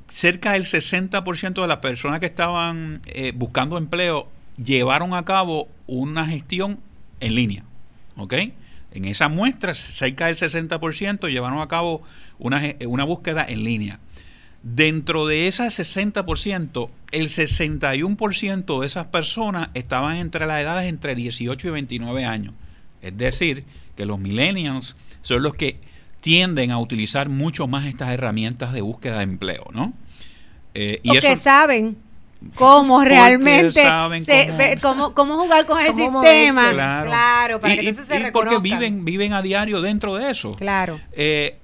cerca 0.09 0.53
del 0.55 0.65
60% 0.65 1.63
de 1.63 1.69
las 1.69 1.77
personas 1.79 2.19
que 2.19 2.27
estaban 2.27 3.01
eh, 3.07 3.33
buscando 3.35 3.79
empleo 3.79 4.29
llevaron 4.63 5.15
a 5.15 5.25
cabo 5.25 5.69
una 5.87 6.27
gestión 6.27 6.81
en 7.21 7.35
línea, 7.37 7.63
¿ok? 8.17 8.35
En 8.93 9.05
esa 9.05 9.29
muestra, 9.29 9.75
cerca 9.75 10.27
del 10.27 10.37
60% 10.37 11.29
llevaron 11.31 11.61
a 11.61 11.69
cabo 11.69 12.03
una, 12.39 12.61
ge- 12.61 12.77
una 12.87 13.05
búsqueda 13.05 13.45
en 13.49 13.63
línea. 13.65 14.01
Dentro 14.63 15.27
de 15.27 15.47
ese 15.47 15.65
60%, 15.65 16.91
el 17.13 17.29
61% 17.29 18.81
de 18.81 18.87
esas 18.87 19.07
personas 19.07 19.69
estaban 19.75 20.17
entre 20.17 20.47
las 20.47 20.61
edades 20.61 20.89
entre 20.89 21.15
18 21.15 21.69
y 21.69 21.71
29 21.71 22.25
años. 22.25 22.55
Es 23.03 23.17
decir, 23.17 23.65
que 23.97 24.05
los 24.07 24.19
millennials 24.19 24.97
son 25.23 25.43
los 25.43 25.55
que 25.55 25.79
tienden 26.21 26.71
a 26.71 26.79
utilizar 26.79 27.29
mucho 27.31 27.67
más 27.67 27.87
estas 27.87 28.11
herramientas 28.11 28.73
de 28.73 28.83
búsqueda 28.83 29.19
de 29.19 29.25
empleo, 29.25 29.65
¿no? 29.73 29.95
Eh, 30.75 31.01
y 31.03 31.17
eso 31.17 31.29
saben 31.43 31.97
cómo 32.55 33.05
realmente 33.05 33.71
saben 33.71 34.25
se- 34.25 34.47
cómo- 34.47 34.59
ve- 34.59 34.79
cómo, 34.81 35.15
cómo 35.15 35.37
jugar 35.37 35.67
con 35.67 35.81
el 35.81 35.89
sistema. 35.89 36.11
moverse. 36.11 36.53
Claro, 36.75 37.61
para 37.61 37.75
Y- 37.75 37.77
que 37.77 37.83
y- 37.85 37.89
entonces 37.89 38.07
se 38.07 38.29
y 38.29 38.31
porque 38.33 38.59
viven, 38.59 39.05
viven 39.05 39.33
a 39.33 39.43
diario 39.43 39.81
dentro 39.81 40.15
de 40.17 40.31
eso. 40.31 40.51
Claro. 40.53 40.99
Eh, 41.13 41.57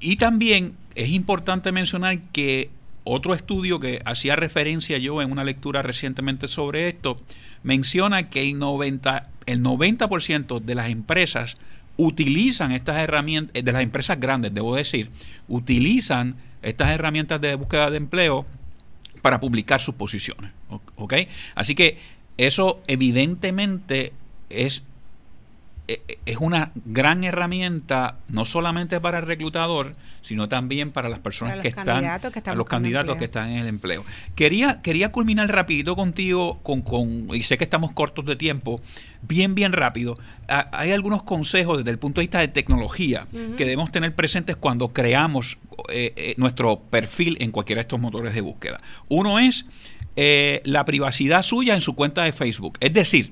y 0.00 0.16
también 0.16 0.76
es 0.94 1.08
importante 1.10 1.72
mencionar 1.72 2.18
que 2.32 2.70
otro 3.04 3.34
estudio 3.34 3.80
que 3.80 4.00
hacía 4.04 4.36
referencia 4.36 4.96
yo 4.98 5.20
en 5.20 5.30
una 5.32 5.44
lectura 5.44 5.82
recientemente 5.82 6.48
sobre 6.48 6.88
esto, 6.88 7.16
menciona 7.62 8.28
que 8.30 8.42
el 8.42 8.58
90%, 8.58 9.22
el 9.46 9.62
90 9.62 10.08
de 10.60 10.74
las 10.74 10.88
empresas 10.88 11.54
utilizan 11.96 12.72
estas 12.72 12.96
herramientas, 12.96 13.54
eh, 13.54 13.62
de 13.62 13.72
las 13.72 13.82
empresas 13.82 14.18
grandes, 14.18 14.52
debo 14.54 14.74
decir, 14.74 15.10
utilizan 15.48 16.34
estas 16.62 16.88
herramientas 16.90 17.40
de 17.40 17.54
búsqueda 17.56 17.90
de 17.90 17.98
empleo 17.98 18.44
para 19.24 19.40
publicar 19.40 19.80
sus 19.80 19.94
posiciones. 19.94 20.52
¿Ok? 20.96 21.14
Así 21.54 21.74
que 21.74 21.96
eso 22.36 22.82
evidentemente 22.86 24.12
es 24.50 24.82
es 25.86 26.38
una 26.38 26.72
gran 26.86 27.24
herramienta 27.24 28.18
no 28.32 28.44
solamente 28.44 29.00
para 29.00 29.18
el 29.18 29.26
reclutador, 29.26 29.92
sino 30.22 30.48
también 30.48 30.90
para 30.90 31.10
las 31.10 31.20
personas 31.20 31.52
Para 31.52 31.62
que 31.62 31.68
están, 31.68 31.84
candidatos 31.84 32.32
que 32.32 32.38
están 32.38 32.54
a 32.54 32.56
los 32.56 32.66
candidatos 32.66 33.12
empleo. 33.12 33.18
que 33.18 33.24
están 33.26 33.50
en 33.50 33.58
el 33.58 33.66
empleo. 33.66 34.04
Quería 34.34 34.80
quería 34.80 35.12
culminar 35.12 35.50
rapidito 35.50 35.94
contigo 35.94 36.58
con, 36.62 36.80
con 36.80 37.28
y 37.34 37.42
sé 37.42 37.58
que 37.58 37.64
estamos 37.64 37.92
cortos 37.92 38.24
de 38.24 38.36
tiempo, 38.36 38.80
bien 39.22 39.54
bien 39.54 39.72
rápido. 39.72 40.16
Hay 40.48 40.92
algunos 40.92 41.22
consejos 41.22 41.78
desde 41.78 41.90
el 41.90 41.98
punto 41.98 42.20
de 42.20 42.24
vista 42.26 42.40
de 42.40 42.48
tecnología 42.48 43.26
que 43.56 43.64
debemos 43.64 43.92
tener 43.92 44.14
presentes 44.14 44.56
cuando 44.56 44.88
creamos 44.88 45.58
eh, 45.90 46.12
eh, 46.16 46.34
nuestro 46.38 46.80
perfil 46.80 47.36
en 47.40 47.50
cualquiera 47.50 47.80
de 47.80 47.82
estos 47.82 48.00
motores 48.00 48.34
de 48.34 48.40
búsqueda. 48.40 48.78
Uno 49.08 49.38
es 49.38 49.66
eh, 50.16 50.62
la 50.64 50.84
privacidad 50.84 51.42
suya 51.42 51.74
en 51.74 51.80
su 51.80 51.94
cuenta 51.94 52.22
de 52.22 52.32
Facebook. 52.32 52.78
Es 52.80 52.92
decir, 52.92 53.30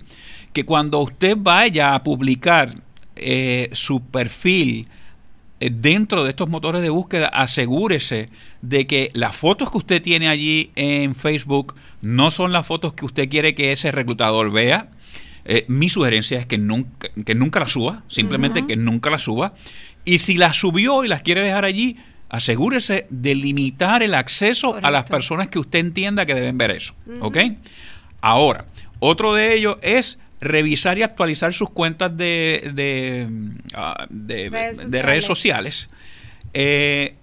que 0.53 0.65
cuando 0.65 1.01
usted 1.01 1.37
vaya 1.39 1.95
a 1.95 2.03
publicar 2.03 2.75
eh, 3.17 3.69
su 3.73 4.03
perfil 4.03 4.89
eh, 5.61 5.71
dentro 5.73 6.25
de 6.25 6.31
estos 6.31 6.49
motores 6.49 6.83
de 6.83 6.91
búsqueda, 6.91 7.29
asegúrese 7.29 8.29
de 8.63 8.87
que 8.87 9.11
las 9.15 9.37
fotos 9.37 9.71
que 9.71 9.79
usted 9.79 10.03
tiene 10.03 10.29
allí 10.29 10.71
en 10.77 11.15
Facebook 11.15 11.75
no 12.01 12.31
son 12.31 12.53
las 12.53 12.67
fotos 12.67 12.95
que 12.95 13.05
usted 13.05 13.29
quiere 13.29 13.55
que 13.55 13.73
ese 13.73 13.93
reclutador 13.93 14.51
vea. 14.51 14.91
Eh, 15.45 15.65
mi 15.69 15.89
sugerencia 15.89 16.39
es 16.39 16.47
que 16.47 16.59
nunca, 16.59 17.09
que 17.25 17.35
nunca 17.35 17.61
las 17.61 17.73
suba, 17.73 18.03
simplemente 18.09 18.67
que 18.67 18.77
nunca 18.77 19.11
las 19.11 19.23
suba. 19.23 19.55
Y 20.05 20.19
si 20.19 20.37
las 20.37 20.57
subió 20.57 21.05
y 21.05 21.09
las 21.09 21.23
quiere 21.23 21.43
dejar 21.43 21.65
allí, 21.65 21.97
asegúrese 22.29 23.07
de 23.11 23.35
limitar 23.35 24.03
el 24.03 24.15
acceso 24.15 24.77
a 24.83 24.91
las 24.91 25.05
personas 25.05 25.49
que 25.49 25.59
usted 25.59 25.79
entienda 25.79 26.27
que 26.27 26.35
deben 26.35 26.59
ver 26.59 26.73
eso. 26.73 26.95
¿Ok? 27.21 27.39
Ahora, 28.21 28.67
otro 28.99 29.35
de 29.35 29.55
ellos 29.55 29.77
es 29.83 30.19
revisar 30.43 30.99
y 30.99 31.03
actualizar 31.03 31.55
sus 31.55 31.71
cuentas 31.71 32.15
de, 32.17 32.71
de, 32.75 33.29
ah, 33.75 34.07
de- 34.11 34.51
Redes 34.51 34.91
de 34.91 35.03
redes 35.03 35.25
sociales. 35.25 35.89
Eh, 36.53 37.15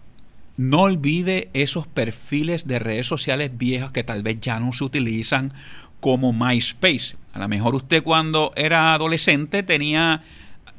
no 0.58 0.82
olvide 0.82 1.49
esos 1.53 1.88
perfiles 1.88 2.67
de 2.67 2.79
redes 2.79 3.08
sociales 3.08 3.51
viejas 3.53 3.91
que 3.91 4.03
tal 4.03 4.23
vez 4.23 4.39
ya 4.41 4.60
no 4.60 4.73
se 4.73 4.84
utilizan 4.84 5.53
como 5.99 6.34
MySpace. 6.34 7.15
A 7.34 7.39
lo 7.39 7.47
mejor 7.47 7.75
usted 7.75 8.03
cuando 8.03 8.51
era 8.55 8.93
adolescente 8.93 9.63
tenía 9.63 10.23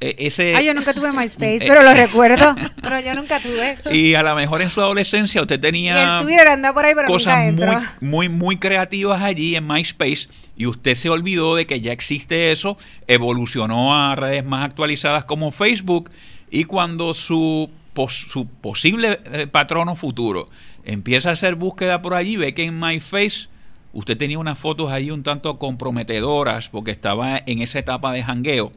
ese... 0.01 0.57
Ay, 0.57 0.67
yo 0.67 0.75
nunca 0.75 0.95
tuve 0.95 1.13
MySpace, 1.13 1.57
Eh, 1.65 1.69
pero 1.69 1.83
lo 1.83 1.93
recuerdo. 1.95 2.55
Pero 2.83 3.01
yo 3.01 3.15
nunca 3.15 3.39
tuve. 3.41 3.77
Y 3.93 4.15
a 4.15 4.23
lo 4.23 4.35
mejor 4.35 4.63
en 4.63 4.71
su 4.71 4.81
adolescencia 4.81 5.41
usted 5.43 5.61
tenía 5.61 6.19
el 6.21 6.73
por 6.73 6.85
ahí, 6.85 6.95
pero 6.95 7.07
cosas 7.07 7.53
muy, 7.55 7.65
muy, 8.01 8.29
muy 8.29 8.57
creativas 8.59 9.23
allí 9.23 9.57
en 9.57 9.67
MySpace 9.67 10.29
y 10.57 10.67
usted 10.67 10.95
se 10.95 11.09
olvidó 11.11 11.55
de 11.57 11.67
que 11.67 11.81
ya 11.81 11.93
existe 11.93 12.51
eso, 12.53 12.77
evolucionó 13.07 13.95
a 13.95 14.15
redes 14.17 14.47
más 14.47 14.65
actualizadas 14.65 15.25
como 15.25 15.53
Facebook 15.53 16.11
y 16.51 16.65
cuando 16.65 17.13
su, 17.15 17.71
pos- 17.93 18.27
su 18.31 18.47
posible 18.47 19.21
eh, 19.33 19.47
patrono 19.47 19.97
futuro 19.97 20.47
empieza 20.85 21.31
a 21.31 21.33
hacer 21.33 21.55
búsqueda 21.57 22.01
por 22.03 22.15
allí, 22.15 22.37
ve 22.37 22.55
que 22.55 22.63
en 22.65 22.79
MyFace 22.81 23.49
usted 23.93 24.17
tenía 24.17 24.39
unas 24.39 24.59
fotos 24.59 24.91
ahí 24.91 25.11
un 25.11 25.23
tanto 25.23 25.59
comprometedoras 25.59 26.69
porque 26.69 26.91
estaba 26.91 27.41
en 27.47 27.61
esa 27.63 27.79
etapa 27.79 28.13
de 28.13 28.23
jangueo. 28.23 28.73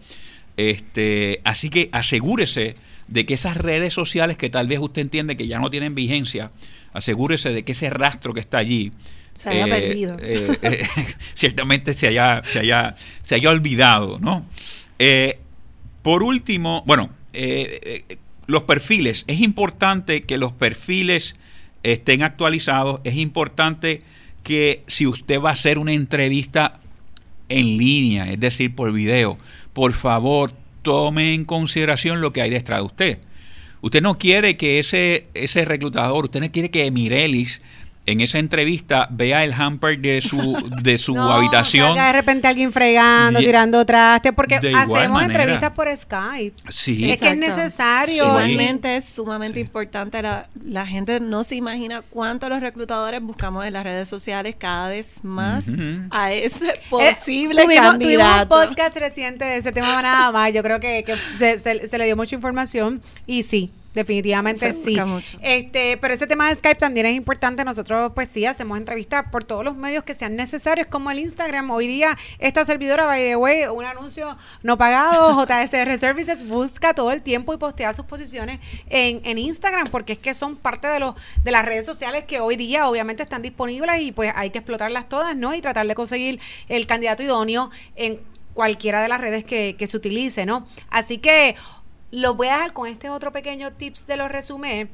Este, 0.58 1.42
así 1.44 1.70
que 1.70 1.90
asegúrese 1.92 2.76
de 3.08 3.26
que 3.26 3.34
esas 3.34 3.58
redes 3.58 3.94
sociales 3.94 4.38
que 4.38 4.50
tal 4.50 4.68
vez 4.68 4.80
usted 4.80 5.02
entiende 5.02 5.36
que 5.36 5.48
ya 5.48 5.60
no 5.60 5.70
tienen 5.70 5.96
vigencia, 5.96 6.52
asegúrese 6.94 7.50
de 7.50 7.64
que 7.64 7.72
ese 7.74 7.90
rastro 7.90 8.34
que 8.34 8.40
está 8.40 8.60
allí 8.60 8.92
Se 9.34 9.50
haya 9.50 9.66
perdido. 9.68 10.18
eh, 10.20 10.58
eh, 10.62 10.88
ciertamente 11.34 11.94
se 11.94 12.08
haya, 12.08 12.42
se 12.46 12.60
haya, 12.60 12.96
se 13.22 13.36
haya 13.36 13.50
olvidado, 13.50 14.20
¿no? 14.20 14.46
Eh, 15.00 15.40
por 16.02 16.24
último, 16.24 16.84
bueno, 16.86 17.10
eh, 17.34 18.06
eh, 18.10 18.18
los 18.48 18.64
perfiles. 18.64 19.24
Es 19.28 19.42
importante 19.42 20.24
que 20.24 20.38
los 20.38 20.54
perfiles 20.54 21.34
estén 21.82 22.24
actualizados. 22.24 23.00
Es 23.04 23.16
importante 23.16 24.00
que 24.44 24.84
si 24.88 25.08
usted 25.08 25.40
va 25.40 25.50
a 25.50 25.54
hacer 25.54 25.78
una 25.78 25.94
entrevista 25.94 26.80
en 27.50 27.78
línea, 27.78 28.26
es 28.32 28.40
decir, 28.40 28.76
por 28.76 28.92
video, 28.92 29.38
por 29.74 29.94
favor, 29.94 30.52
tome 30.82 31.34
en 31.34 31.46
consideración 31.46 32.22
lo 32.22 32.32
que 32.32 32.42
hay 32.42 32.50
detrás 32.50 32.80
de 32.80 32.86
usted. 32.86 33.20
Usted 33.82 34.02
no 34.02 34.18
quiere 34.18 34.56
que 34.56 34.80
ese, 34.80 35.28
ese 35.34 35.66
reclutador, 35.66 36.26
usted 36.26 36.40
no 36.40 36.52
quiere 36.52 36.72
que 36.72 36.90
Mirelis 36.92 37.62
en 38.06 38.20
esa 38.20 38.38
entrevista 38.38 39.08
vea 39.12 39.44
el 39.46 39.54
hamper 39.54 39.98
de 40.00 40.20
su, 40.20 40.58
de 40.82 40.98
su 40.98 41.14
No, 41.16 41.32
habitación. 41.32 41.88
salga 41.88 42.08
de 42.08 42.14
repente 42.14 42.48
alguien 42.48 42.72
fregando, 42.74 43.40
Ye- 43.40 43.46
tirando 43.46 43.86
traste, 43.86 44.34
porque 44.34 44.56
hacemos 44.56 45.10
manera. 45.10 45.26
entrevistas 45.44 45.72
por 45.72 45.88
Skype. 45.96 46.56
Sí. 46.70 47.10
Es 47.12 47.20
que 47.22 47.30
es 47.32 47.38
necesario. 47.38 48.24
Sí. 48.24 48.30
Igualmente 48.30 48.98
es 48.98 49.06
sumamente 49.06 49.60
Sí. 49.60 49.66
importante. 49.66 50.22
La, 50.22 50.48
la 50.66 50.86
gente 50.86 51.20
no 51.22 51.44
se 51.46 51.56
imagina 51.56 52.02
cuánto 52.10 52.50
los 52.50 52.60
reclutadores 52.62 53.22
buscamos 53.22 53.66
en 53.66 53.74
las 53.74 53.84
redes 53.86 54.10
sociales 54.10 54.56
cada 54.58 54.90
vez 54.90 55.24
más 55.24 55.68
Ujú. 55.70 56.08
a 56.10 56.32
ese 56.34 56.70
Eh, 56.70 56.74
posible 56.90 57.64
tuvimos, 57.64 57.98
tuvimos 58.00 58.26
candidato. 58.28 58.42
un 58.60 58.68
podcast 58.68 58.98
reciente 58.98 59.46
de 59.46 59.58
ese 59.58 59.72
tema 59.72 60.02
nada 60.02 60.32
más. 60.32 60.52
Yo 60.54 60.62
creo 60.62 60.80
que, 60.80 61.04
que 61.06 61.16
se, 61.38 61.58
se- 61.60 61.88
se 61.88 61.98
le 61.98 62.06
dio 62.06 62.18
mucha 62.18 62.36
información 62.36 63.02
y 63.26 63.44
sí. 63.44 63.72
Definitivamente 63.94 64.74
Se 64.74 64.84
sí. 64.84 65.00
mucho. 65.02 65.38
Este, 65.42 65.98
pero 65.98 66.14
ese 66.14 66.26
tema 66.26 66.50
de 66.50 66.56
Skype 66.56 66.80
también 66.80 67.06
es 67.06 67.16
importante. 67.16 67.64
Nosotros, 67.64 68.12
pues 68.16 68.30
sí, 68.30 68.46
hacemos 68.46 68.78
entrevistas 68.78 69.26
por 69.32 69.44
todos 69.44 69.64
los 69.64 69.76
medios 69.76 70.04
que 70.04 70.16
sean 70.16 70.36
necesarios, 70.36 70.88
como 70.88 71.12
el 71.12 71.20
Instagram. 71.20 71.70
Hoy 71.70 71.88
día, 71.88 72.18
esta 72.40 72.66
servidora, 72.66 73.06
by 73.06 73.22
the 73.22 73.36
way, 73.36 73.66
un 73.66 73.86
anuncio 73.86 74.38
no 74.64 74.78
pagado, 74.78 75.46
JSR 75.46 75.98
Services, 75.98 76.48
busca 76.48 76.94
todo 76.94 77.12
el 77.12 77.22
tiempo 77.22 77.54
y 77.54 77.58
postea 77.58 77.94
sus 77.94 78.06
posiciones 78.06 78.60
en, 78.90 79.22
en 79.26 79.38
Instagram, 79.38 79.88
porque 79.88 80.14
es 80.14 80.20
que 80.20 80.34
son 80.34 80.56
parte 80.56 80.88
de 80.88 81.00
los 81.00 81.16
de 81.44 81.52
las 81.52 81.66
redes 81.66 81.86
sociales 81.86 82.24
que 82.26 82.40
hoy 82.40 82.56
día 82.56 82.88
obviamente 82.88 83.24
están 83.24 83.42
disponibles 83.42 84.02
y 84.02 84.12
pues 84.12 84.32
hay 84.36 84.50
que 84.50 84.60
explotarlas 84.60 85.10
todas, 85.10 85.36
¿no? 85.36 85.54
Y 85.54 85.62
tratar 85.62 85.88
de 85.88 85.96
conseguir 85.96 86.40
el 86.70 86.88
candidato 86.88 87.24
idóneo 87.24 87.70
en 87.96 88.20
cualquiera 88.54 89.02
de 89.02 89.08
las 89.08 89.20
redes 89.20 89.44
que, 89.44 89.76
que 89.78 89.88
se 89.88 89.98
utilice, 89.98 90.46
¿no? 90.46 90.66
Así 90.90 91.18
que 91.18 91.56
lo 92.14 92.36
voy 92.36 92.48
a 92.48 92.54
dejar 92.54 92.74
con 92.74 92.88
este 92.88 93.10
otro 93.10 93.32
pequeño 93.34 93.72
tips 93.74 94.06
de 94.06 94.18
los 94.18 94.32
resumés. 94.32 94.88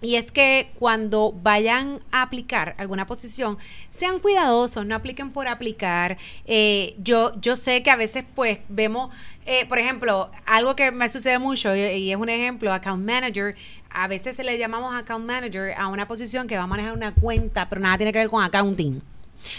Y 0.00 0.16
es 0.16 0.32
que 0.32 0.72
cuando 0.76 1.30
vayan 1.30 2.00
a 2.10 2.22
aplicar 2.22 2.74
alguna 2.78 3.06
posición, 3.06 3.58
sean 3.90 4.18
cuidadosos, 4.18 4.84
no 4.84 4.96
apliquen 4.96 5.30
por 5.30 5.46
aplicar. 5.46 6.18
Eh, 6.46 6.96
yo, 6.98 7.40
yo 7.40 7.54
sé 7.54 7.84
que 7.84 7.92
a 7.92 7.96
veces 7.96 8.24
pues 8.34 8.58
vemos, 8.68 9.14
eh, 9.46 9.66
por 9.66 9.78
ejemplo, 9.78 10.32
algo 10.44 10.74
que 10.74 10.90
me 10.90 11.08
sucede 11.08 11.38
mucho 11.38 11.76
y, 11.76 11.78
y 11.78 12.10
es 12.10 12.16
un 12.16 12.28
ejemplo, 12.28 12.72
account 12.72 13.04
manager. 13.04 13.54
A 13.90 14.08
veces 14.08 14.34
se 14.34 14.42
le 14.42 14.58
llamamos 14.58 14.92
account 14.96 15.24
manager 15.24 15.74
a 15.78 15.86
una 15.86 16.08
posición 16.08 16.48
que 16.48 16.56
va 16.56 16.64
a 16.64 16.66
manejar 16.66 16.92
una 16.92 17.14
cuenta, 17.14 17.68
pero 17.68 17.80
nada 17.80 17.96
tiene 17.98 18.12
que 18.12 18.18
ver 18.18 18.28
con 18.28 18.42
accounting. 18.42 19.00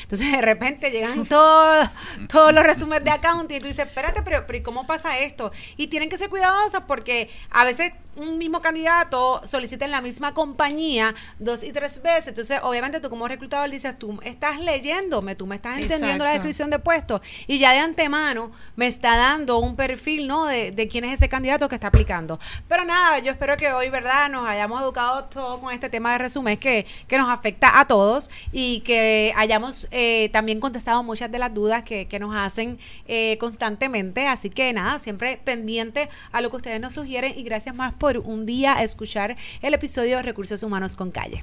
Entonces 0.02 0.32
de 0.32 0.42
repente 0.42 0.92
llegan 0.92 1.26
todos, 1.26 1.90
todos 2.30 2.54
los 2.54 2.64
resúmenes 2.64 3.04
de 3.04 3.12
accounting 3.12 3.58
y 3.58 3.60
tú 3.60 3.68
dices, 3.68 3.88
espérate, 3.88 4.22
pero, 4.22 4.46
pero 4.46 4.58
¿y 4.58 4.64
cómo 4.64 4.86
pasa 4.86 5.20
esto? 5.20 5.52
Y 5.78 5.88
tienen 5.88 6.10
que 6.10 6.18
ser 6.18 6.30
cuidadosas 6.30 6.84
porque 6.88 7.30
a 7.50 7.64
veces 7.66 7.94
un 8.16 8.38
mismo 8.38 8.62
candidato 8.62 9.42
solicita 9.46 9.86
en 9.86 9.92
la 9.92 10.02
misma 10.02 10.34
compañía 10.34 11.16
dos 11.40 11.64
y 11.64 11.72
tres 11.72 12.02
veces. 12.02 12.30
Entonces, 12.30 12.60
obviamente 12.64 13.00
tú 13.00 13.10
como 13.10 13.28
reclutador 13.28 13.70
dices, 13.70 13.98
tú 13.98 14.20
estás 14.24 14.60
leyéndome, 14.60 15.36
tú 15.36 15.48
me 15.48 15.56
estás 15.56 15.78
entendiendo 15.78 16.24
la 16.24 16.32
descripción 16.32 16.70
de 16.70 16.80
puesto 16.80 17.22
y 17.48 17.58
ya 17.58 17.72
de 17.72 17.80
antemano 17.80 18.52
me 18.76 18.88
está 18.88 19.16
dando 19.16 19.58
un 19.60 19.76
perfil, 19.76 20.28
¿no? 20.28 20.46
De, 20.46 20.72
de 20.72 20.88
quién 20.88 21.06
es 21.06 21.14
ese 21.14 21.30
candidato 21.30 21.70
que 21.70 21.76
está 21.76 21.88
aplicando. 21.88 22.40
Pero 22.68 22.86
nada, 22.86 23.20
yo 23.20 23.32
espero 23.32 23.58
que 23.58 23.72
hoy, 23.72 23.90
¿verdad? 23.90 24.30
Nos 24.30 24.48
hayamos 24.48 24.82
educado 24.82 25.26
todo 25.26 25.60
con 25.60 25.74
este 25.74 25.90
tema 25.90 26.14
de 26.14 26.18
resumen 26.20 26.58
que, 26.58 26.86
que 27.08 27.18
nos 27.18 27.30
afecta 27.30 27.80
a 27.80 27.88
todos 27.88 28.30
y 28.52 28.82
que 28.82 29.34
hayamos 29.36 29.88
eh, 29.92 30.30
también 30.32 30.60
contestado 30.60 31.04
muchas 31.04 31.32
de 31.32 31.40
las 31.40 31.54
dudas 31.54 31.84
que, 31.84 32.08
que 32.08 32.20
nos 32.20 32.36
hacen 32.36 32.80
eh, 33.08 33.38
constantemente. 33.40 34.28
Así 34.28 34.50
que 34.50 34.72
nada, 34.74 35.00
siempre 35.00 35.40
pendiente 35.44 36.10
a 36.32 36.42
lo 36.42 36.50
que 36.50 36.58
ustedes 36.58 36.80
nos 36.80 36.94
sugieren 36.94 37.34
y 37.38 37.44
gracias 37.44 37.76
más 37.76 37.94
por 38.04 38.18
un 38.18 38.46
día 38.46 38.84
escuchar 38.84 39.38
el 39.62 39.74
episodio 39.74 40.22
Recursos 40.22 40.62
Humanos 40.62 40.98
con 40.98 41.10
Calle. 41.10 41.42